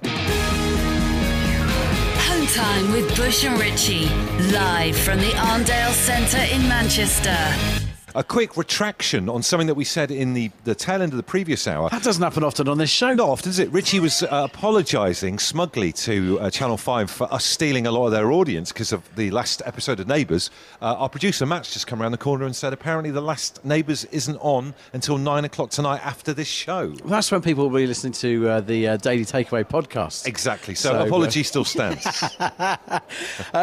Home 2.27 2.47
time 2.47 2.91
with 2.91 3.15
Bush 3.15 3.45
and 3.45 3.60
Ritchie, 3.60 4.05
live 4.51 4.95
from 4.97 5.19
the 5.19 5.31
Arndale 5.31 5.93
Centre 5.93 6.53
in 6.53 6.67
Manchester. 6.67 7.81
A 8.13 8.24
quick 8.24 8.58
retraction 8.58 9.30
on 9.30 9.41
something 9.41 9.67
that 9.67 9.76
we 9.76 9.84
said 9.86 10.12
in 10.12 10.34
the, 10.34 10.52
the 10.65 10.76
tail 10.76 11.02
end 11.02 11.13
of 11.13 11.17
the 11.17 11.24
previous 11.24 11.67
hour. 11.67 11.89
that 11.89 12.04
doesn't 12.04 12.21
happen 12.21 12.43
often 12.43 12.67
on 12.67 12.78
this 12.78 12.89
show. 12.89 13.13
Not 13.13 13.30
often, 13.30 13.50
does 13.50 13.60
it? 13.60 13.71
Richie 13.71 14.00
was 14.00 14.24
uh, 14.24 14.28
apologising 14.54 15.39
smugly 15.39 15.91
to 15.93 16.39
uh, 16.39 16.50
Channel 16.50 16.78
5 16.78 17.10
for 17.10 17.34
us 17.34 17.45
stealing 17.45 17.88
a 17.88 17.91
lot 17.91 18.08
of 18.08 18.12
their 18.12 18.32
audience 18.32 18.71
because 18.71 18.91
of 18.91 19.04
the 19.15 19.32
last 19.32 19.62
episode 19.65 20.00
of 20.00 20.08
Neighbours. 20.08 20.50
Uh, 20.82 20.95
our 20.97 21.10
producer, 21.10 21.45
Matt's 21.45 21.71
just 21.74 21.88
come 21.88 22.02
around 22.02 22.12
the 22.12 22.17
corner 22.17 22.45
and 22.45 22.56
said 22.56 22.74
apparently 22.74 23.12
the 23.12 23.21
last 23.21 23.63
Neighbours 23.63 24.06
isn't 24.06 24.38
on 24.38 24.74
until 24.93 25.17
nine 25.17 25.45
o'clock 25.45 25.69
tonight 25.69 26.02
after 26.06 26.34
this 26.34 26.47
show. 26.47 26.89
That's 27.06 27.32
when 27.32 27.41
people 27.41 27.69
will 27.69 27.78
be 27.80 27.88
listening 27.88 28.13
to 28.13 28.50
uh, 28.50 28.62
the 28.62 28.89
uh, 28.89 28.97
Daily 28.97 29.26
Takeaway 29.26 29.63
podcast. 29.63 30.28
Exactly. 30.28 30.76
So, 30.76 30.91
So, 30.91 31.00
uh, 31.00 31.06
apology 31.06 31.43
still 31.43 31.63
stands. 31.65 32.06
Uh, 32.39 33.00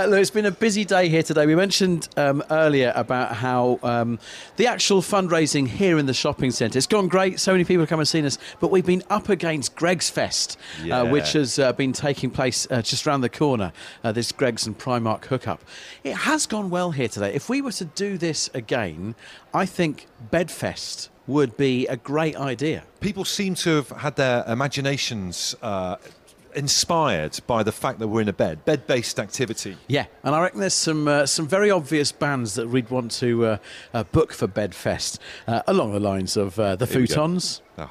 look, 0.08 0.20
it's 0.20 0.30
been 0.30 0.46
a 0.46 0.50
busy 0.50 0.84
day 0.84 1.08
here 1.08 1.22
today. 1.22 1.46
We 1.46 1.54
mentioned 1.54 2.08
um, 2.16 2.42
earlier 2.50 2.92
about 2.94 3.34
how 3.34 3.78
um, 3.82 4.18
the 4.56 4.66
actual 4.66 5.02
fundraising 5.02 5.66
here 5.68 5.98
in 5.98 6.06
the 6.06 6.14
shopping 6.14 6.50
centre, 6.50 6.76
it's 6.78 6.86
gone 6.86 7.08
great. 7.08 7.40
So 7.40 7.52
many 7.52 7.64
people 7.64 7.80
have 7.82 7.88
come 7.88 8.00
and 8.00 8.08
seen 8.08 8.24
us, 8.24 8.38
but 8.60 8.70
we've 8.70 8.86
been 8.86 9.02
up 9.10 9.28
against 9.28 9.74
Greggs 9.76 10.10
Fest, 10.10 10.56
Yeah. 10.82 11.00
uh, 11.02 11.04
which 11.06 11.32
has 11.32 11.58
uh, 11.58 11.72
been 11.72 11.92
taking 11.92 12.30
place 12.30 12.66
uh, 12.70 12.82
just 12.82 13.06
round 13.06 13.22
the 13.22 13.28
corner, 13.28 13.72
uh, 14.04 14.12
this 14.12 14.32
Greggs 14.32 14.66
and 14.66 14.78
Primark 14.78 15.24
hookup. 15.26 15.62
It 16.04 16.14
has 16.14 16.46
gone 16.46 16.70
well 16.70 16.90
here 16.92 17.08
today. 17.08 17.34
If 17.34 17.48
we 17.48 17.60
were 17.62 17.72
to 17.72 17.84
do 17.84 18.18
this 18.18 18.50
again, 18.54 19.14
I 19.54 19.66
think 19.66 20.06
Bedfest 20.32 21.08
would 21.26 21.56
be 21.56 21.86
a 21.88 21.96
great 21.96 22.36
idea. 22.36 22.84
People 23.00 23.24
seem 23.24 23.54
to 23.56 23.76
have 23.76 23.90
had 23.90 24.16
their 24.16 24.44
imaginations 24.48 25.54
uh, 25.62 25.96
inspired 26.58 27.38
by 27.46 27.62
the 27.62 27.72
fact 27.72 28.00
that 28.00 28.08
we're 28.08 28.20
in 28.20 28.28
a 28.28 28.32
bed, 28.32 28.64
bed-based 28.64 29.20
activity. 29.20 29.76
Yeah, 29.86 30.06
and 30.24 30.34
I 30.34 30.42
reckon 30.42 30.60
there's 30.60 30.74
some 30.74 31.06
uh, 31.06 31.24
some 31.26 31.46
very 31.46 31.70
obvious 31.70 32.12
bands 32.12 32.54
that 32.54 32.68
we'd 32.68 32.90
want 32.90 33.12
to 33.12 33.46
uh, 33.46 33.56
uh, 33.94 34.04
book 34.04 34.32
for 34.32 34.48
Bedfest, 34.48 35.18
uh, 35.46 35.62
along 35.66 35.92
the 35.92 36.00
lines 36.00 36.36
of 36.36 36.58
uh, 36.58 36.76
the. 36.76 36.86
Futons. 36.86 37.60
Oh. 37.78 37.90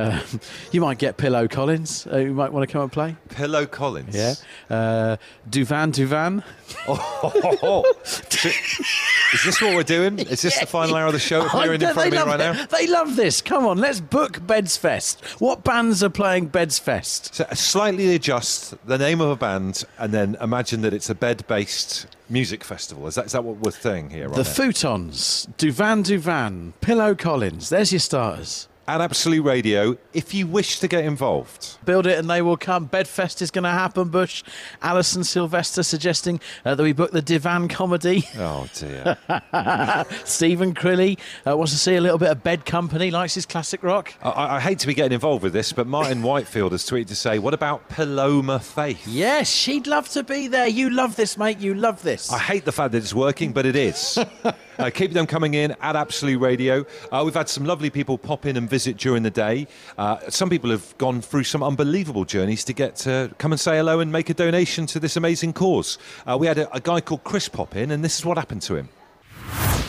Um, 0.00 0.40
you 0.72 0.80
might 0.80 0.98
get 0.98 1.16
Pillow 1.16 1.48
Collins, 1.48 2.06
uh, 2.06 2.18
who 2.18 2.32
might 2.32 2.52
want 2.52 2.68
to 2.68 2.72
come 2.72 2.82
and 2.82 2.92
play. 2.92 3.16
Pillow 3.30 3.66
Collins. 3.66 4.14
Yeah. 4.16 4.34
Uh, 4.74 5.16
Duvan 5.48 5.92
Duvan. 5.92 6.42
Oh, 6.88 7.84
is 8.04 9.44
this 9.44 9.60
what 9.60 9.74
we're 9.74 9.82
doing? 9.82 10.18
Is 10.18 10.42
this 10.42 10.58
the 10.58 10.66
final 10.66 10.94
hour 10.96 11.06
of 11.06 11.12
the 11.12 11.18
show 11.18 11.44
appearing 11.46 11.82
in 11.82 11.92
front 11.92 12.06
of 12.08 12.12
me 12.12 12.18
love 12.18 12.26
right 12.28 12.40
it. 12.40 12.54
now? 12.54 12.66
They 12.66 12.86
love 12.86 13.16
this. 13.16 13.40
Come 13.42 13.66
on, 13.66 13.78
let's 13.78 14.00
book 14.00 14.46
Beds 14.46 14.76
Fest. 14.76 15.22
What 15.40 15.64
bands 15.64 16.02
are 16.02 16.10
playing 16.10 16.46
Beds 16.46 16.78
Fest? 16.78 17.34
So 17.34 17.46
slightly 17.54 18.14
adjust 18.14 18.74
the 18.86 18.98
name 18.98 19.20
of 19.20 19.30
a 19.30 19.36
band 19.36 19.84
and 19.98 20.12
then 20.12 20.36
imagine 20.40 20.80
that 20.82 20.94
it's 20.94 21.10
a 21.10 21.14
bed-based 21.14 22.06
music 22.28 22.62
festival. 22.64 23.06
Is 23.06 23.16
that, 23.16 23.26
is 23.26 23.32
that 23.32 23.44
what 23.44 23.56
we're 23.58 23.70
saying 23.72 24.10
here? 24.10 24.28
Right 24.28 24.36
The 24.36 24.44
now? 24.44 24.48
Futons, 24.70 25.48
Duvan 25.56 26.02
Duvan, 26.04 26.72
Pillow 26.80 27.14
Collins. 27.14 27.68
There's 27.68 27.92
your 27.92 28.00
starters. 28.00 28.68
At 28.90 29.00
Absolute 29.00 29.42
Radio, 29.44 29.96
if 30.12 30.34
you 30.34 30.48
wish 30.48 30.80
to 30.80 30.88
get 30.88 31.04
involved, 31.04 31.78
Build 31.84 32.08
it 32.08 32.18
and 32.18 32.28
they 32.28 32.42
will 32.42 32.56
come. 32.56 32.86
Bedfest 32.86 33.40
is 33.40 33.52
going 33.52 33.62
to 33.62 33.70
happen, 33.70 34.08
Bush. 34.08 34.42
Alison 34.82 35.22
Sylvester 35.22 35.84
suggesting 35.84 36.40
uh, 36.64 36.74
that 36.74 36.82
we 36.82 36.92
book 36.92 37.12
the 37.12 37.22
Divan 37.22 37.68
comedy. 37.68 38.24
oh 38.36 38.66
dear. 38.74 39.16
Stephen 40.24 40.74
Crilly 40.74 41.20
uh, 41.46 41.56
wants 41.56 41.70
to 41.70 41.78
see 41.78 41.94
a 41.94 42.00
little 42.00 42.18
bit 42.18 42.30
of 42.30 42.42
Bed 42.42 42.66
Company, 42.66 43.12
likes 43.12 43.32
his 43.34 43.46
classic 43.46 43.84
rock. 43.84 44.12
I, 44.24 44.56
I 44.56 44.60
hate 44.60 44.80
to 44.80 44.88
be 44.88 44.94
getting 44.94 45.12
involved 45.12 45.44
with 45.44 45.52
this, 45.52 45.72
but 45.72 45.86
Martin 45.86 46.20
Whitefield 46.24 46.72
has 46.72 46.82
tweeted 46.84 47.06
to 47.06 47.14
say, 47.14 47.38
"What 47.38 47.54
about 47.54 47.88
Paloma 47.90 48.58
Faith?" 48.58 49.06
Yes, 49.06 49.48
she'd 49.48 49.86
love 49.86 50.08
to 50.08 50.24
be 50.24 50.48
there. 50.48 50.66
You 50.66 50.90
love 50.90 51.14
this, 51.14 51.38
mate. 51.38 51.60
You 51.60 51.74
love 51.74 52.02
this. 52.02 52.32
I 52.32 52.38
hate 52.40 52.64
the 52.64 52.72
fact 52.72 52.90
that 52.90 52.98
it's 52.98 53.14
working, 53.14 53.52
but 53.52 53.66
it 53.66 53.76
is. 53.76 54.18
uh, 54.80 54.90
keep 54.90 55.12
them 55.12 55.26
coming 55.26 55.54
in 55.54 55.72
at 55.80 55.96
Absolute 55.96 56.38
Radio. 56.38 56.86
Uh, 57.12 57.22
we've 57.24 57.34
had 57.34 57.48
some 57.48 57.64
lovely 57.64 57.90
people 57.90 58.18
pop 58.18 58.46
in 58.46 58.56
and 58.56 58.68
visit 58.68 58.96
during 58.96 59.22
the 59.22 59.30
day. 59.30 59.66
Uh, 59.98 60.18
some 60.28 60.50
people 60.50 60.70
have 60.70 60.96
gone 60.98 61.20
through 61.20 61.44
some 61.44 61.62
unbelievable 61.62 62.24
journeys 62.24 62.64
to 62.64 62.72
get 62.72 62.96
to 62.96 63.32
come 63.38 63.52
and 63.52 63.60
say 63.60 63.76
hello 63.76 64.00
and 64.00 64.10
make 64.10 64.30
a 64.30 64.34
donation 64.34 64.86
to 64.86 64.98
this 64.98 65.16
amazing 65.16 65.52
cause. 65.52 65.98
Uh, 66.26 66.36
we 66.38 66.46
had 66.46 66.58
a, 66.58 66.74
a 66.74 66.80
guy 66.80 67.00
called 67.00 67.24
Chris 67.24 67.48
pop 67.48 67.76
in, 67.76 67.90
and 67.90 68.04
this 68.04 68.18
is 68.18 68.24
what 68.24 68.38
happened 68.38 68.62
to 68.62 68.76
him. 68.76 68.88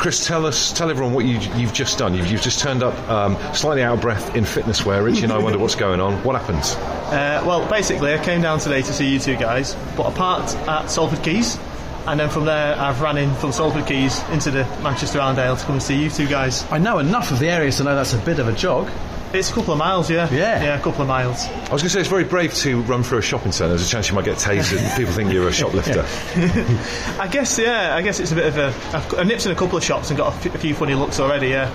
Chris, 0.01 0.25
tell 0.25 0.47
us, 0.47 0.73
tell 0.73 0.89
everyone 0.89 1.13
what 1.13 1.25
you, 1.25 1.37
you've 1.55 1.73
just 1.73 1.99
done. 1.99 2.15
You've, 2.15 2.25
you've 2.31 2.41
just 2.41 2.59
turned 2.59 2.81
up 2.81 2.97
um, 3.07 3.37
slightly 3.53 3.83
out 3.83 3.93
of 3.93 4.01
breath 4.01 4.35
in 4.35 4.45
fitness 4.45 4.83
wear. 4.83 5.03
Richie 5.03 5.23
and 5.23 5.31
I 5.31 5.37
wonder 5.37 5.59
what's 5.59 5.75
going 5.75 5.99
on. 6.01 6.23
What 6.23 6.41
happens? 6.41 6.73
Uh, 6.73 7.43
well, 7.45 7.69
basically, 7.69 8.11
I 8.11 8.23
came 8.23 8.41
down 8.41 8.57
today 8.57 8.81
to 8.81 8.93
see 8.93 9.13
you 9.13 9.19
two 9.19 9.35
guys, 9.35 9.75
but 9.95 10.07
I 10.07 10.13
parked 10.13 10.55
at 10.67 10.87
Salford 10.87 11.19
Quays, 11.19 11.59
and 12.07 12.19
then 12.19 12.29
from 12.29 12.45
there, 12.45 12.75
I've 12.77 13.01
ran 13.01 13.17
in 13.17 13.33
from 13.35 13.51
Salford 13.51 13.85
Quays 13.85 14.21
into 14.31 14.51
the 14.51 14.63
Manchester 14.81 15.19
Arndale 15.19 15.57
to 15.59 15.63
come 15.65 15.73
and 15.75 15.83
see 15.83 16.01
you 16.01 16.09
two 16.09 16.27
guys. 16.27 16.65
I 16.71 16.77
know 16.77 16.99
enough 16.99 17.31
of 17.31 17.39
the 17.39 17.49
area 17.49 17.71
to 17.71 17.83
know 17.83 17.95
that's 17.95 18.13
a 18.13 18.17
bit 18.19 18.39
of 18.39 18.47
a 18.47 18.53
jog. 18.53 18.89
It's 19.33 19.49
a 19.49 19.53
couple 19.53 19.71
of 19.71 19.79
miles, 19.79 20.09
yeah. 20.09 20.29
Yeah. 20.29 20.61
Yeah, 20.61 20.77
a 20.77 20.81
couple 20.81 21.03
of 21.03 21.07
miles. 21.07 21.45
I 21.45 21.71
was 21.71 21.81
going 21.81 21.83
to 21.83 21.89
say 21.89 22.01
it's 22.01 22.09
very 22.09 22.25
brave 22.25 22.53
to 22.55 22.81
run 22.81 23.01
through 23.01 23.19
a 23.19 23.21
shopping 23.21 23.53
centre. 23.53 23.69
There's 23.69 23.87
a 23.87 23.89
chance 23.89 24.09
you 24.09 24.15
might 24.15 24.25
get 24.25 24.37
tasered 24.37 24.79
and 24.85 24.97
people 24.97 25.13
think 25.13 25.31
you're 25.31 25.47
a 25.47 25.53
shoplifter. 25.53 26.01
I 27.21 27.29
guess, 27.31 27.57
yeah, 27.57 27.95
I 27.95 28.01
guess 28.01 28.19
it's 28.19 28.33
a 28.33 28.35
bit 28.35 28.47
of 28.47 28.57
a. 28.57 28.67
I've, 28.93 29.13
I've 29.19 29.27
nipped 29.27 29.45
in 29.45 29.53
a 29.53 29.55
couple 29.55 29.77
of 29.77 29.83
shops 29.85 30.09
and 30.09 30.17
got 30.17 30.33
a 30.33 30.35
f- 30.49 30.55
a 30.55 30.57
few 30.57 30.73
funny 30.75 30.95
looks 30.95 31.19
already, 31.21 31.47
yeah. 31.49 31.69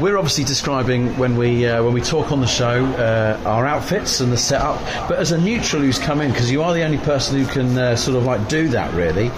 We're 0.00 0.16
obviously 0.16 0.44
describing 0.44 1.18
when 1.18 1.36
we 1.36 1.66
uh, 1.66 1.82
when 1.82 1.92
we 1.92 2.00
talk 2.00 2.30
on 2.30 2.40
the 2.40 2.46
show 2.46 2.84
uh, 2.84 3.40
our 3.44 3.66
outfits 3.66 4.20
and 4.20 4.30
the 4.30 4.36
setup, 4.36 4.80
but 5.08 5.18
as 5.18 5.32
a 5.32 5.38
neutral 5.38 5.82
who's 5.82 5.98
come 5.98 6.20
in, 6.20 6.30
because 6.30 6.52
you 6.52 6.62
are 6.62 6.72
the 6.72 6.84
only 6.84 6.98
person 6.98 7.36
who 7.36 7.46
can 7.46 7.76
uh, 7.76 7.96
sort 7.96 8.16
of 8.16 8.24
like 8.24 8.48
do 8.48 8.68
that 8.68 8.94
really. 8.94 9.28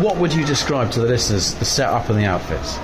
What 0.00 0.16
would 0.18 0.32
you 0.32 0.44
describe 0.44 0.92
to 0.92 1.00
the 1.00 1.06
listeners 1.06 1.54
the 1.54 1.64
setup 1.64 2.10
and 2.10 2.18
the 2.18 2.26
outfits? 2.26 2.78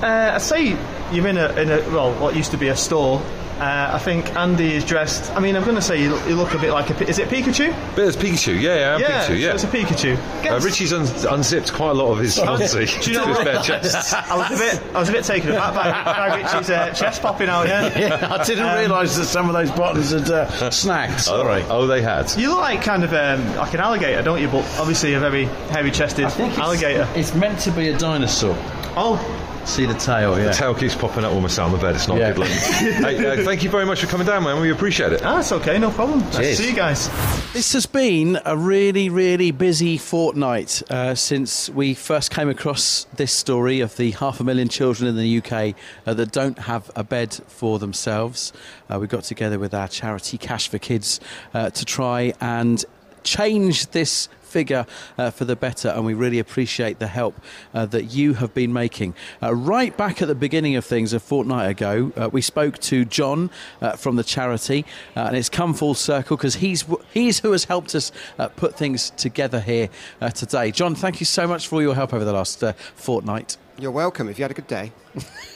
Uh, 0.00 0.30
I'd 0.34 0.42
say 0.42 0.76
you're 1.10 1.26
in 1.26 1.38
a, 1.38 1.48
in 1.60 1.70
a, 1.70 1.78
well, 1.90 2.14
what 2.20 2.36
used 2.36 2.52
to 2.52 2.56
be 2.56 2.68
a 2.68 2.76
store. 2.76 3.20
Uh, 3.60 3.90
I 3.94 3.98
think 3.98 4.34
Andy 4.36 4.74
is 4.74 4.84
dressed. 4.84 5.30
I 5.32 5.40
mean, 5.40 5.56
I'm 5.56 5.64
going 5.64 5.74
to 5.74 5.82
say 5.82 6.00
you, 6.00 6.16
you 6.26 6.36
look 6.36 6.54
a 6.54 6.58
bit 6.58 6.70
like 6.72 6.90
a. 6.90 6.94
Pi- 6.94 7.06
Is 7.06 7.18
it 7.18 7.28
Pikachu? 7.28 7.72
But 7.96 8.04
it's 8.06 8.16
Pikachu, 8.16 8.60
yeah, 8.60 8.74
yeah, 8.76 8.94
I'm 8.94 9.00
yeah, 9.00 9.26
Pikachu, 9.26 9.38
yeah. 9.40 9.48
So 9.48 9.54
it's 9.54 9.64
a 9.64 9.66
Pikachu. 9.66 10.50
Uh, 10.50 10.60
Richie's 10.60 10.92
un- 10.92 11.32
unzipped 11.34 11.72
quite 11.72 11.90
a 11.90 11.94
lot 11.94 12.12
of 12.12 12.18
his 12.18 12.38
fancy 12.38 12.86
Do 13.02 13.10
you 13.10 13.16
know 13.18 13.26
his 13.26 13.36
what? 13.38 13.44
bare 13.46 13.62
chest. 13.62 14.14
I 14.14 14.36
was 14.36 14.50
a 14.52 14.56
bit, 14.62 14.94
I 14.94 14.98
was 15.00 15.08
a 15.08 15.12
bit 15.12 15.24
taken 15.24 15.50
aback 15.50 15.74
by, 15.74 16.04
by 16.04 16.36
Richie's 16.36 16.70
uh, 16.70 16.90
chest 16.92 17.20
popping 17.22 17.48
out. 17.48 17.66
Yeah. 17.66 17.88
Yeah, 17.98 18.28
I 18.32 18.44
didn't 18.44 18.74
realise 18.78 19.16
that 19.16 19.24
some 19.24 19.48
of 19.48 19.54
those 19.54 19.70
buttons 19.72 20.10
had 20.10 20.30
uh, 20.30 20.70
snagged. 20.70 21.14
Oh, 21.28 21.42
Sorry. 21.42 21.62
oh, 21.68 21.86
they 21.86 22.00
had. 22.00 22.32
You 22.36 22.50
look 22.50 22.60
like 22.60 22.82
kind 22.82 23.02
of 23.02 23.12
um, 23.12 23.56
like 23.56 23.74
an 23.74 23.80
alligator, 23.80 24.22
don't 24.22 24.40
you? 24.40 24.46
But 24.48 24.64
obviously 24.78 25.14
a 25.14 25.20
very 25.20 25.44
heavy-chested 25.70 26.26
alligator. 26.26 27.08
It's 27.16 27.34
meant 27.34 27.58
to 27.60 27.70
be 27.72 27.88
a 27.88 27.98
dinosaur. 27.98 28.54
Oh, 28.96 29.44
See 29.68 29.84
the 29.84 29.92
tail, 29.92 30.38
yeah. 30.38 30.46
The 30.46 30.52
tail 30.54 30.74
keeps 30.74 30.94
popping 30.94 31.24
up 31.26 31.32
almost 31.34 31.58
out 31.58 31.66
on 31.66 31.72
the 31.72 31.78
bed. 31.78 31.94
It's 31.94 32.08
not 32.08 32.16
Yeah. 32.16 32.30
good 32.32 32.38
looking. 32.38 32.54
hey, 32.56 33.26
uh, 33.42 33.44
thank 33.44 33.62
you 33.62 33.68
very 33.68 33.84
much 33.84 34.00
for 34.00 34.06
coming 34.06 34.26
down, 34.26 34.44
man. 34.44 34.62
We 34.62 34.70
appreciate 34.70 35.12
it. 35.12 35.22
ah, 35.22 35.36
that's 35.36 35.52
okay, 35.52 35.78
no 35.78 35.90
problem. 35.90 36.20
Nice 36.20 36.36
to 36.36 36.56
see 36.56 36.70
you 36.70 36.74
guys. 36.74 37.10
This 37.52 37.74
has 37.74 37.84
been 37.84 38.40
a 38.46 38.56
really, 38.56 39.10
really 39.10 39.50
busy 39.50 39.98
fortnight 39.98 40.82
uh, 40.88 41.14
since 41.14 41.68
we 41.68 41.92
first 41.92 42.30
came 42.30 42.48
across 42.48 43.06
this 43.16 43.30
story 43.30 43.80
of 43.80 43.94
the 43.98 44.12
half 44.12 44.40
a 44.40 44.44
million 44.44 44.70
children 44.70 45.06
in 45.06 45.16
the 45.16 45.36
UK 45.36 45.74
uh, 46.06 46.14
that 46.14 46.32
don't 46.32 46.60
have 46.60 46.90
a 46.96 47.04
bed 47.04 47.34
for 47.46 47.78
themselves. 47.78 48.54
Uh, 48.88 48.98
we 48.98 49.06
got 49.06 49.24
together 49.24 49.58
with 49.58 49.74
our 49.74 49.88
charity 49.88 50.38
Cash 50.38 50.68
for 50.68 50.78
Kids 50.78 51.20
uh, 51.52 51.68
to 51.68 51.84
try 51.84 52.32
and 52.40 52.86
change 53.22 53.88
this 53.88 54.30
figure 54.48 54.86
uh, 55.16 55.30
for 55.30 55.44
the 55.44 55.56
better, 55.56 55.88
and 55.88 56.04
we 56.04 56.14
really 56.14 56.38
appreciate 56.38 56.98
the 56.98 57.06
help 57.06 57.40
uh, 57.74 57.86
that 57.86 58.06
you 58.06 58.34
have 58.34 58.54
been 58.54 58.72
making. 58.72 59.14
Uh, 59.42 59.54
right 59.54 59.96
back 59.96 60.22
at 60.22 60.28
the 60.28 60.34
beginning 60.34 60.76
of 60.76 60.84
things, 60.84 61.12
a 61.12 61.20
fortnight 61.20 61.70
ago, 61.70 62.12
uh, 62.16 62.28
we 62.32 62.40
spoke 62.40 62.78
to 62.78 63.04
John 63.04 63.50
uh, 63.80 63.92
from 63.92 64.16
the 64.16 64.24
charity, 64.24 64.84
uh, 65.16 65.20
and 65.20 65.36
it's 65.36 65.48
come 65.48 65.74
full 65.74 65.94
circle 65.94 66.36
because 66.36 66.56
he's 66.56 66.84
he's 67.12 67.40
who 67.40 67.52
has 67.52 67.64
helped 67.64 67.94
us 67.94 68.12
uh, 68.38 68.48
put 68.48 68.76
things 68.76 69.10
together 69.10 69.60
here 69.60 69.88
uh, 70.20 70.30
today. 70.30 70.70
John, 70.70 70.94
thank 70.94 71.20
you 71.20 71.26
so 71.26 71.46
much 71.46 71.68
for 71.68 71.76
all 71.76 71.82
your 71.82 71.94
help 71.94 72.14
over 72.14 72.24
the 72.24 72.32
last 72.32 72.62
uh, 72.62 72.72
fortnight. 72.94 73.56
You're 73.78 73.92
welcome. 73.92 74.28
If 74.28 74.38
you 74.38 74.44
had 74.44 74.50
a 74.50 74.54
good 74.54 74.66
day. 74.66 74.92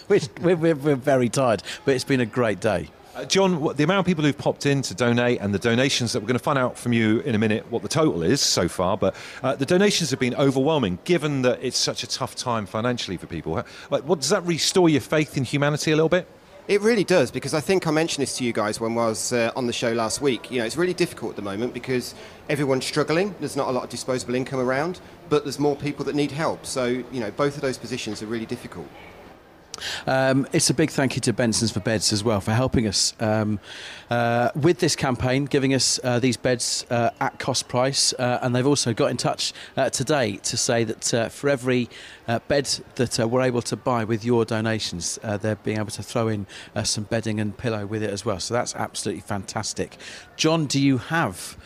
We're, 0.08 0.20
we're, 0.42 0.56
we're, 0.56 0.74
we're 0.74 0.96
very 0.96 1.28
tired, 1.28 1.62
but 1.84 1.94
it's 1.94 2.04
been 2.04 2.20
a 2.20 2.26
great 2.26 2.60
day. 2.60 2.88
Uh, 3.14 3.26
John, 3.26 3.62
the 3.76 3.84
amount 3.84 4.00
of 4.00 4.06
people 4.06 4.24
who've 4.24 4.38
popped 4.38 4.64
in 4.64 4.80
to 4.80 4.94
donate 4.94 5.38
and 5.42 5.52
the 5.52 5.58
donations 5.58 6.14
that 6.14 6.20
we're 6.20 6.28
going 6.28 6.38
to 6.38 6.42
find 6.42 6.58
out 6.58 6.78
from 6.78 6.94
you 6.94 7.20
in 7.20 7.34
a 7.34 7.38
minute 7.38 7.70
what 7.70 7.82
the 7.82 7.88
total 7.88 8.22
is 8.22 8.40
so 8.40 8.68
far, 8.68 8.96
but 8.96 9.14
uh, 9.42 9.54
the 9.54 9.66
donations 9.66 10.08
have 10.08 10.18
been 10.18 10.34
overwhelming 10.36 10.98
given 11.04 11.42
that 11.42 11.62
it's 11.62 11.76
such 11.76 12.02
a 12.02 12.06
tough 12.06 12.34
time 12.34 12.64
financially 12.64 13.18
for 13.18 13.26
people. 13.26 13.62
Like, 13.90 14.04
what, 14.04 14.20
does 14.20 14.30
that 14.30 14.42
restore 14.46 14.88
your 14.88 15.02
faith 15.02 15.36
in 15.36 15.44
humanity 15.44 15.90
a 15.90 15.94
little 15.96 16.08
bit? 16.08 16.26
It 16.68 16.80
really 16.80 17.04
does 17.04 17.30
because 17.30 17.52
I 17.52 17.60
think 17.60 17.86
I 17.86 17.90
mentioned 17.90 18.22
this 18.22 18.38
to 18.38 18.44
you 18.44 18.54
guys 18.54 18.80
when 18.80 18.92
I 18.92 19.08
was 19.08 19.34
uh, 19.34 19.52
on 19.54 19.66
the 19.66 19.74
show 19.74 19.92
last 19.92 20.22
week. 20.22 20.50
You 20.50 20.60
know, 20.60 20.64
it's 20.64 20.78
really 20.78 20.94
difficult 20.94 21.30
at 21.32 21.36
the 21.36 21.42
moment 21.42 21.74
because 21.74 22.14
everyone's 22.48 22.86
struggling. 22.86 23.34
There's 23.40 23.56
not 23.56 23.68
a 23.68 23.72
lot 23.72 23.84
of 23.84 23.90
disposable 23.90 24.36
income 24.36 24.60
around, 24.60 25.00
but 25.28 25.44
there's 25.44 25.58
more 25.58 25.76
people 25.76 26.06
that 26.06 26.14
need 26.14 26.30
help. 26.30 26.64
So, 26.64 26.86
you 26.86 27.20
know, 27.20 27.30
both 27.32 27.56
of 27.56 27.60
those 27.60 27.76
positions 27.76 28.22
are 28.22 28.26
really 28.26 28.46
difficult. 28.46 28.86
Um, 30.06 30.46
it's 30.52 30.70
a 30.70 30.74
big 30.74 30.90
thank 30.90 31.14
you 31.14 31.20
to 31.22 31.32
Benson's 31.32 31.70
for 31.70 31.80
Beds 31.80 32.12
as 32.12 32.22
well 32.22 32.40
for 32.40 32.52
helping 32.52 32.86
us 32.86 33.14
um, 33.20 33.60
uh, 34.10 34.50
with 34.54 34.78
this 34.78 34.96
campaign, 34.96 35.44
giving 35.44 35.74
us 35.74 35.98
uh, 36.04 36.18
these 36.18 36.36
beds 36.36 36.86
uh, 36.90 37.10
at 37.20 37.38
cost 37.38 37.68
price. 37.68 38.12
Uh, 38.14 38.38
and 38.42 38.54
they've 38.54 38.66
also 38.66 38.92
got 38.92 39.10
in 39.10 39.16
touch 39.16 39.52
uh, 39.76 39.90
today 39.90 40.36
to 40.36 40.56
say 40.56 40.84
that 40.84 41.14
uh, 41.14 41.28
for 41.28 41.48
every 41.48 41.88
bed 42.48 42.64
that 42.94 43.18
we're 43.28 43.42
able 43.42 43.60
to 43.60 43.76
buy 43.76 44.04
with 44.04 44.24
your 44.24 44.44
donations, 44.44 45.18
they're 45.40 45.56
being 45.56 45.78
able 45.78 45.90
to 45.90 46.02
throw 46.02 46.28
in 46.28 46.46
some 46.84 47.04
bedding 47.04 47.40
and 47.40 47.56
pillow 47.58 47.84
with 47.84 48.02
it 48.02 48.10
as 48.10 48.24
well. 48.24 48.40
So 48.40 48.54
that's 48.54 48.74
absolutely 48.74 49.20
fantastic. 49.20 49.98
John, 50.36 50.66
do 50.66 50.80
you 50.80 50.98
have 50.98 51.56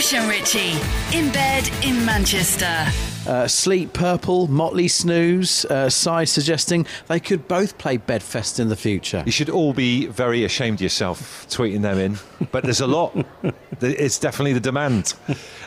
Bush 0.00 0.14
and 0.14 0.30
Ritchie, 0.30 0.78
in 1.12 1.30
bed 1.30 1.68
in 1.84 2.06
Manchester. 2.06 3.09
Uh, 3.26 3.46
Sleep 3.46 3.92
Purple, 3.92 4.48
Motley 4.48 4.88
Snooze, 4.88 5.64
uh, 5.66 5.90
Sai 5.90 6.24
suggesting 6.24 6.86
they 7.08 7.20
could 7.20 7.46
both 7.48 7.76
play 7.78 7.98
Bedfest 7.98 8.58
in 8.58 8.68
the 8.68 8.76
future. 8.76 9.22
You 9.26 9.32
should 9.32 9.50
all 9.50 9.72
be 9.72 10.06
very 10.06 10.44
ashamed 10.44 10.78
of 10.78 10.82
yourself 10.82 11.46
tweeting 11.48 11.82
them 11.82 11.98
in, 11.98 12.18
but 12.50 12.64
there's 12.64 12.80
a 12.80 12.86
lot. 12.86 13.14
it's 13.80 14.18
definitely 14.18 14.52
the 14.54 14.60
demand. 14.60 15.14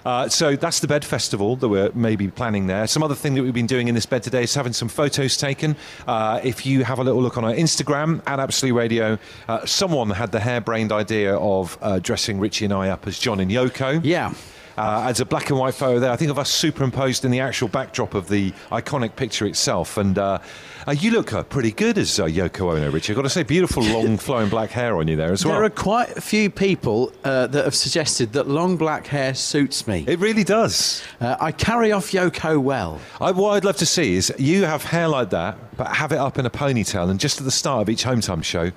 Uh, 0.06 0.28
so 0.28 0.56
that's 0.56 0.80
the 0.80 0.88
bed 0.88 1.06
festival 1.06 1.56
that 1.58 1.70
we're 1.70 1.92
maybe 1.94 2.28
planning 2.28 2.68
there. 2.68 2.88
Some 2.88 3.04
other 3.04 3.16
thing 3.16 3.36
that 3.36 3.44
we've 3.44 3.54
been 3.54 3.68
doing 3.68 3.88
in 3.88 3.96
this 3.96 4.06
bed 4.06 4.24
today 4.24 4.44
is 4.44 4.54
having 4.54 4.74
some 4.74 4.89
photos 4.89 5.38
taken. 5.38 5.76
Uh, 6.08 6.42
if 6.44 6.66
you 6.66 6.84
have 6.84 7.00
a 7.00 7.04
little 7.04 7.22
look 7.22 7.38
on 7.38 7.46
our 7.46 7.54
Instagram 7.54 8.22
at 8.28 8.39
Absolute 8.39 8.74
Radio, 8.74 9.18
uh, 9.48 9.66
someone 9.66 10.10
had 10.10 10.32
the 10.32 10.39
harebrained 10.39 10.92
idea 10.92 11.36
of 11.38 11.78
uh, 11.82 12.00
dressing 12.00 12.39
Richie 12.39 12.66
and 12.66 12.74
I 12.74 12.89
up 12.89 13.08
as 13.08 13.20
John 13.20 13.39
and 13.39 13.50
Yoko. 13.50 14.02
Yeah. 14.04 14.34
Uh, 14.78 15.06
as 15.08 15.20
a 15.20 15.26
black 15.26 15.50
and 15.50 15.60
white 15.60 15.74
photo 15.74 16.00
there, 16.00 16.12
I 16.12 16.16
think 16.16 16.32
of 16.32 16.40
us 16.40 16.50
superimposed 16.50 17.26
in 17.26 17.32
the 17.32 17.40
actual 17.40 17.68
backdrop 17.68 18.14
of 18.14 18.28
the 18.28 18.52
iconic 18.72 19.16
picture 19.16 19.46
itself. 19.46 19.98
And 19.98 20.18
uh, 20.18 20.40
uh, 20.88 20.92
you 20.92 21.12
look 21.12 21.32
uh, 21.34 21.44
pretty 21.44 21.72
good 21.72 21.98
as 21.98 22.20
uh, 22.20 22.26
Yoko 22.26 22.76
Ono, 22.76 22.92
Richie. 22.92 23.14
I've 23.14 23.18
got 23.18 23.24
to 23.24 23.30
say, 23.30 23.44
beautiful, 23.44 23.84
long, 23.94 24.18
flowing 24.18 24.50
black 24.50 24.72
hair 24.72 24.98
on 24.98 25.08
you 25.08 25.16
there 25.16 25.32
as 25.32 25.46
well. 25.46 25.56
There 25.56 25.64
are 25.64 25.70
quite 25.70 26.18
a 26.18 26.22
few 26.22 26.50
people 26.50 27.14
uh, 27.24 27.48
that 27.48 27.66
have 27.66 27.76
suggested 27.76 28.34
that 28.34 28.48
long 28.48 28.76
black 28.76 29.08
hair 29.08 29.34
suits 29.34 29.88
me. 29.88 30.06
It 30.08 30.20
really 30.20 30.44
does. 30.44 31.04
Uh, 31.22 31.38
I 31.40 31.52
carry 31.52 31.92
off 31.92 32.12
Yoko 32.12 32.62
well. 32.62 33.00
I, 33.22 33.32
what 33.32 33.52
I'd 33.52 33.66
love 33.66 33.78
to 33.78 33.86
see 33.86 34.16
is 34.16 34.34
you 34.38 34.66
have 34.66 34.84
hair 34.84 35.08
like 35.08 35.30
that, 35.30 35.58
but 35.78 35.88
have 35.96 36.12
it 36.12 36.18
up 36.18 36.38
in 36.40 36.46
a 36.46 36.50
ponytail, 36.50 37.10
and 37.10 37.20
just 37.20 37.40
at 37.40 37.46
the 37.46 37.52
start 37.52 37.82
of 37.84 37.90
each 37.90 38.04
home 38.04 38.22
time 38.22 38.42
show, 38.42 38.72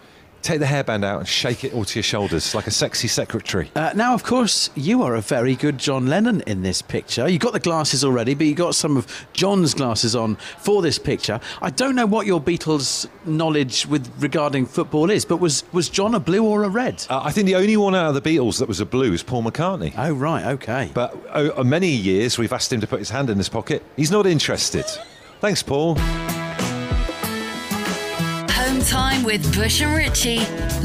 take 0.46 0.60
the 0.60 0.66
hairband 0.66 1.04
out 1.04 1.18
and 1.18 1.28
shake 1.28 1.64
it 1.64 1.74
all 1.74 1.84
to 1.84 1.98
your 1.98 2.02
shoulders 2.02 2.54
like 2.54 2.66
a 2.66 2.70
sexy 2.70 3.08
secretary. 3.08 3.70
Uh, 3.74 3.92
now, 3.94 4.14
of 4.14 4.22
course, 4.22 4.70
you 4.74 5.02
are 5.02 5.16
a 5.16 5.20
very 5.20 5.56
good 5.56 5.78
John 5.78 6.06
Lennon 6.06 6.42
in 6.46 6.62
this 6.62 6.82
picture. 6.82 7.28
You 7.28 7.38
got 7.38 7.52
the 7.52 7.60
glasses 7.60 8.04
already, 8.04 8.34
but 8.34 8.46
you 8.46 8.54
got 8.54 8.74
some 8.74 8.96
of 8.96 9.26
John's 9.32 9.74
glasses 9.74 10.14
on 10.14 10.36
for 10.58 10.82
this 10.82 10.98
picture. 10.98 11.40
I 11.60 11.70
don't 11.70 11.94
know 11.94 12.06
what 12.06 12.26
your 12.26 12.40
Beatles 12.40 13.08
knowledge 13.24 13.86
with 13.86 14.10
regarding 14.22 14.66
football 14.66 15.10
is, 15.10 15.24
but 15.24 15.38
was 15.38 15.64
was 15.72 15.88
John 15.88 16.14
a 16.14 16.20
blue 16.20 16.44
or 16.44 16.62
a 16.62 16.68
red? 16.68 17.04
Uh, 17.10 17.20
I 17.22 17.32
think 17.32 17.46
the 17.46 17.56
only 17.56 17.76
one 17.76 17.94
out 17.94 18.14
of 18.14 18.22
the 18.22 18.22
Beatles 18.22 18.58
that 18.60 18.68
was 18.68 18.80
a 18.80 18.86
blue 18.86 19.12
is 19.12 19.22
Paul 19.22 19.42
McCartney. 19.42 19.92
Oh 19.96 20.12
right, 20.12 20.46
okay. 20.46 20.90
But 20.94 21.16
uh, 21.30 21.64
many 21.64 21.90
years 21.90 22.38
we've 22.38 22.52
asked 22.52 22.72
him 22.72 22.80
to 22.80 22.86
put 22.86 23.00
his 23.00 23.10
hand 23.10 23.30
in 23.30 23.38
his 23.38 23.48
pocket. 23.48 23.82
He's 23.96 24.10
not 24.10 24.26
interested. 24.26 24.86
Thanks, 25.40 25.62
Paul. 25.62 25.96
Time 28.86 29.24
with 29.24 29.52
Bush 29.56 29.82
and 29.82 29.96
Richie, 29.96 30.38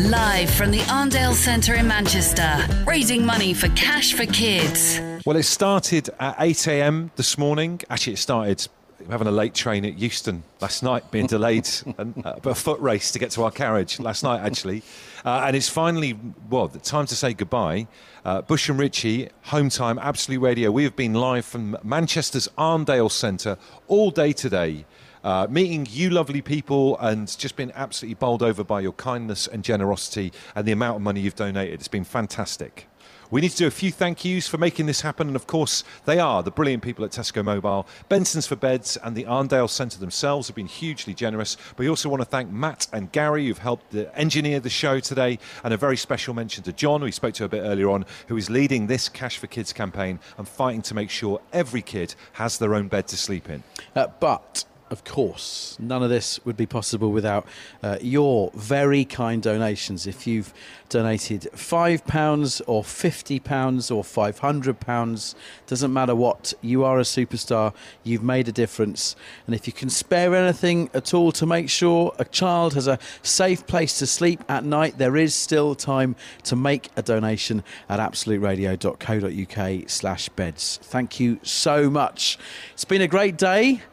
live 0.10 0.50
from 0.50 0.72
the 0.72 0.80
Arndale 0.90 1.36
Centre 1.36 1.76
in 1.76 1.88
Manchester, 1.88 2.66
raising 2.88 3.24
money 3.24 3.54
for 3.54 3.68
Cash 3.70 4.16
for 4.16 4.26
Kids. 4.26 5.00
Well, 5.24 5.38
it 5.38 5.44
started 5.44 6.10
at 6.20 6.36
8 6.40 6.68
a.m. 6.68 7.12
this 7.16 7.38
morning. 7.38 7.80
Actually, 7.92 8.14
it 8.14 8.18
started 8.18 8.68
having 9.08 9.28
a 9.28 9.32
late 9.32 9.54
train 9.54 9.86
at 9.86 10.00
Euston 10.00 10.42
last 10.62 10.82
night, 10.82 11.12
being 11.12 11.28
delayed, 11.28 11.70
and 12.00 12.26
uh, 12.26 12.38
a 12.44 12.56
foot 12.56 12.80
race 12.80 13.12
to 13.12 13.20
get 13.20 13.30
to 13.32 13.44
our 13.44 13.52
carriage 13.52 14.00
last 14.00 14.24
night, 14.24 14.42
actually. 14.44 14.82
Uh, 15.24 15.44
and 15.46 15.56
it's 15.56 15.70
finally, 15.70 16.18
well, 16.50 16.68
the 16.68 16.80
time 16.80 17.06
to 17.06 17.16
say 17.16 17.36
goodbye. 17.36 17.86
Uh, 18.26 18.42
Bush 18.42 18.68
and 18.68 18.80
Richie, 18.80 19.30
home 19.44 19.70
time, 19.70 20.00
Absolute 20.00 20.40
Radio. 20.40 20.72
We 20.72 20.86
have 20.86 20.96
been 20.96 21.14
live 21.14 21.46
from 21.46 21.78
Manchester's 21.84 22.48
Arndale 22.58 23.12
Centre 23.12 23.60
all 23.88 24.10
day 24.10 24.34
today. 24.34 24.86
Uh, 25.24 25.48
meeting 25.50 25.88
you 25.90 26.10
lovely 26.10 26.42
people 26.42 26.98
and 27.00 27.38
just 27.38 27.56
been 27.56 27.72
absolutely 27.76 28.16
bowled 28.16 28.42
over 28.42 28.64
by 28.64 28.80
your 28.80 28.94
kindness 28.94 29.48
and 29.48 29.64
generosity 29.64 30.32
and 30.56 30.66
the 30.66 30.72
amount 30.72 30.96
of 30.96 31.02
money 31.02 31.20
you've 31.20 31.36
donated. 31.36 31.76
It's 31.76 31.88
been 31.88 32.04
fantastic. 32.04 32.88
We 33.32 33.40
need 33.40 33.52
to 33.52 33.58
do 33.58 33.68
a 33.68 33.72
few 33.72 33.94
thank 33.94 34.26
yous 34.26 34.50
for 34.50 34.58
making 34.58 34.88
this 34.88 35.00
happen, 35.00 35.28
and 35.28 35.38
of 35.38 35.48
course, 35.48 35.86
they 36.04 36.20
are 36.20 36.44
the 36.44 36.52
brilliant 36.52 36.84
people 36.84 37.06
at 37.06 37.12
Tesco 37.12 37.42
Mobile, 37.46 37.88
Benson's 38.10 38.46
for 38.46 38.58
Beds, 38.58 38.98
and 38.98 39.16
the 39.16 39.24
Arndale 39.24 39.70
Centre 39.70 40.00
themselves 40.00 40.48
have 40.48 40.56
been 40.58 40.68
hugely 40.68 41.14
generous. 41.14 41.56
But 41.70 41.80
we 41.80 41.88
also 41.88 42.10
want 42.10 42.22
to 42.22 42.26
thank 42.26 42.52
Matt 42.52 42.88
and 42.92 43.10
Gary, 43.14 43.48
who've 43.48 43.58
helped 43.58 43.96
engineer 44.16 44.60
the 44.60 44.70
show 44.70 45.00
today, 45.00 45.40
and 45.64 45.74
a 45.74 45.78
very 45.78 45.96
special 45.96 46.34
mention 46.34 46.66
to 46.66 46.74
John, 46.74 47.00
who 47.00 47.06
we 47.06 47.12
spoke 47.12 47.34
to 47.36 47.46
a 47.46 47.48
bit 47.48 47.62
earlier 47.62 47.90
on, 47.90 48.06
who 48.28 48.36
is 48.36 48.50
leading 48.50 48.88
this 48.88 49.08
Cash 49.08 49.38
for 49.38 49.48
Kids 49.48 49.72
campaign 49.72 50.20
and 50.38 50.46
fighting 50.46 50.82
to 50.82 50.94
make 50.94 51.10
sure 51.10 51.40
every 51.54 51.82
kid 51.82 52.16
has 52.34 52.58
their 52.58 52.76
own 52.76 52.90
bed 52.90 53.08
to 53.08 53.16
sleep 53.16 53.50
in. 53.50 53.64
Uh, 53.96 54.08
but 54.20 54.66
of 54.92 55.06
course, 55.06 55.78
none 55.80 56.04
of 56.04 56.10
this 56.10 56.44
would 56.46 56.58
be 56.58 56.66
possible 56.66 57.12
without 57.12 57.48
uh, 57.82 57.98
your 58.02 58.52
very 58.54 59.06
kind 59.06 59.42
donations. 59.42 60.06
If 60.06 60.28
you've 60.28 60.54
donated 60.90 61.48
£5 61.56 62.62
or 62.68 62.84
£50 62.84 63.96
or 63.96 64.04
£500, 64.04 65.36
doesn't 65.66 65.94
matter 65.94 66.14
what, 66.14 66.54
you 66.60 66.84
are 66.84 67.00
a 67.00 67.04
superstar, 67.04 67.74
you've 68.04 68.22
made 68.22 68.50
a 68.50 68.52
difference. 68.52 69.16
And 69.46 69.56
if 69.56 69.66
you 69.66 69.72
can 69.72 69.90
spare 69.90 70.36
anything 70.36 70.90
at 70.94 71.14
all 71.14 71.32
to 71.32 71.46
make 71.46 71.70
sure 71.70 72.14
a 72.20 72.26
child 72.26 72.74
has 72.74 72.88
a 72.88 73.00
safe 73.24 73.66
place 73.66 73.98
to 74.00 74.06
sleep 74.06 74.44
at 74.50 74.66
night, 74.66 74.98
there 74.98 75.16
is 75.16 75.34
still 75.34 75.74
time 75.74 76.18
to 76.44 76.58
make 76.58 76.90
a 76.98 77.02
donation 77.02 77.64
at 77.88 78.02
absoluteradio.co.uk 78.02 79.90
slash 79.90 80.28
beds. 80.28 80.80
Thank 80.84 81.18
you 81.22 81.40
so 81.44 81.90
much. 81.90 82.38
It's 82.74 82.84
been 82.84 83.02
a 83.02 83.08
great 83.08 83.38
day. 83.38 83.84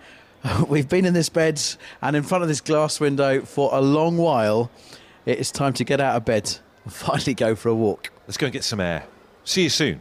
We've 0.68 0.88
been 0.88 1.05
in 1.05 1.14
this 1.14 1.29
bed 1.29 1.61
and 2.01 2.16
in 2.16 2.22
front 2.22 2.42
of 2.42 2.48
this 2.48 2.61
glass 2.61 3.01
window 3.01 3.42
for 3.42 3.70
a 3.72 3.81
long 3.81 4.16
while. 4.16 4.70
It 5.27 5.38
is 5.38 5.51
time 5.51 5.72
to 5.74 5.85
get 5.85 6.01
out 6.01 6.16
of 6.16 6.24
bed 6.24 6.59
and 6.85 6.92
finally 6.92 7.35
go 7.35 7.55
for 7.55 7.68
a 7.68 7.74
walk. 7.74 8.11
Let's 8.27 8.37
go 8.37 8.46
and 8.46 8.53
get 8.53 8.64
some 8.64 8.81
air. 8.81 9.05
See 9.44 9.64
you 9.64 9.70
soon. 9.70 10.01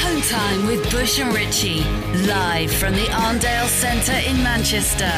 Home 0.00 0.20
time 0.22 0.66
with 0.66 0.90
Bush 0.90 1.20
and 1.20 1.32
Richie, 1.34 1.84
live 2.26 2.72
from 2.72 2.94
the 2.94 3.06
Arndale 3.06 3.68
Centre 3.68 4.28
in 4.28 4.42
Manchester. 4.42 5.10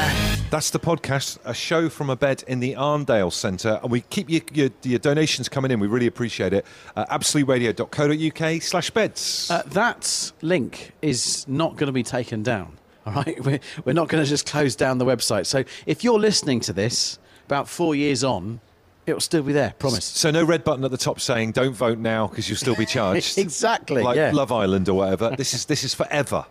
That's 0.51 0.71
the 0.71 0.79
podcast, 0.79 1.39
a 1.45 1.55
show 1.55 1.89
from 1.89 2.11
a 2.11 2.17
bed 2.17 2.45
in 2.47 2.61
the 2.61 2.75
Arndale 2.75 3.33
Centre. 3.33 3.81
And 3.83 3.91
we 3.91 4.03
keep 4.03 4.31
your, 4.31 4.43
your, 4.53 4.69
your 4.83 4.99
donations 4.99 5.49
coming 5.49 5.71
in. 5.71 5.81
We 5.81 5.89
really 5.89 6.07
appreciate 6.07 6.53
it. 6.53 6.65
Uh, 6.95 7.07
absoluteradio.co.uk 7.07 8.63
slash 8.63 8.91
beds. 8.91 9.51
Uh, 9.51 9.63
that 9.69 10.33
link 10.43 10.93
is 11.03 11.45
not 11.49 11.77
going 11.77 11.89
to 11.89 11.93
be 11.93 12.05
taken 12.05 12.43
down. 12.43 12.79
All 13.07 13.13
right, 13.13 13.39
we're, 13.45 13.61
we're 13.85 13.93
not 13.93 14.09
going 14.09 14.23
to 14.23 14.29
just 14.29 14.47
close 14.47 14.77
down 14.77 14.99
the 14.99 15.05
website. 15.05 15.47
So 15.47 15.65
if 15.87 16.05
you're 16.05 16.19
listening 16.19 16.61
to 16.61 16.73
this 16.73 17.19
about 17.47 17.69
four 17.69 17.95
years 17.95 18.25
on, 18.25 18.61
it'll 19.07 19.21
still 19.21 19.43
be 19.43 19.53
there. 19.53 19.75
Promise. 19.79 20.05
So 20.05 20.31
no 20.31 20.45
red 20.45 20.65
button 20.65 20.85
at 20.85 20.91
the 20.91 20.97
top 20.97 21.21
saying 21.21 21.53
"Don't 21.53 21.75
vote 21.75 21.99
now" 21.99 22.27
because 22.27 22.49
you'll 22.49 22.59
still 22.59 22.77
be 22.77 22.87
charged. 22.97 23.39
exactly. 23.39 24.03
like 24.03 24.17
yeah. 24.17 24.31
Love 24.33 24.53
Island 24.53 24.89
or 24.89 24.95
whatever. 24.95 25.35
this 25.37 25.55
is 25.55 25.67
this 25.67 25.85
is 25.85 25.95
forever. 25.95 26.47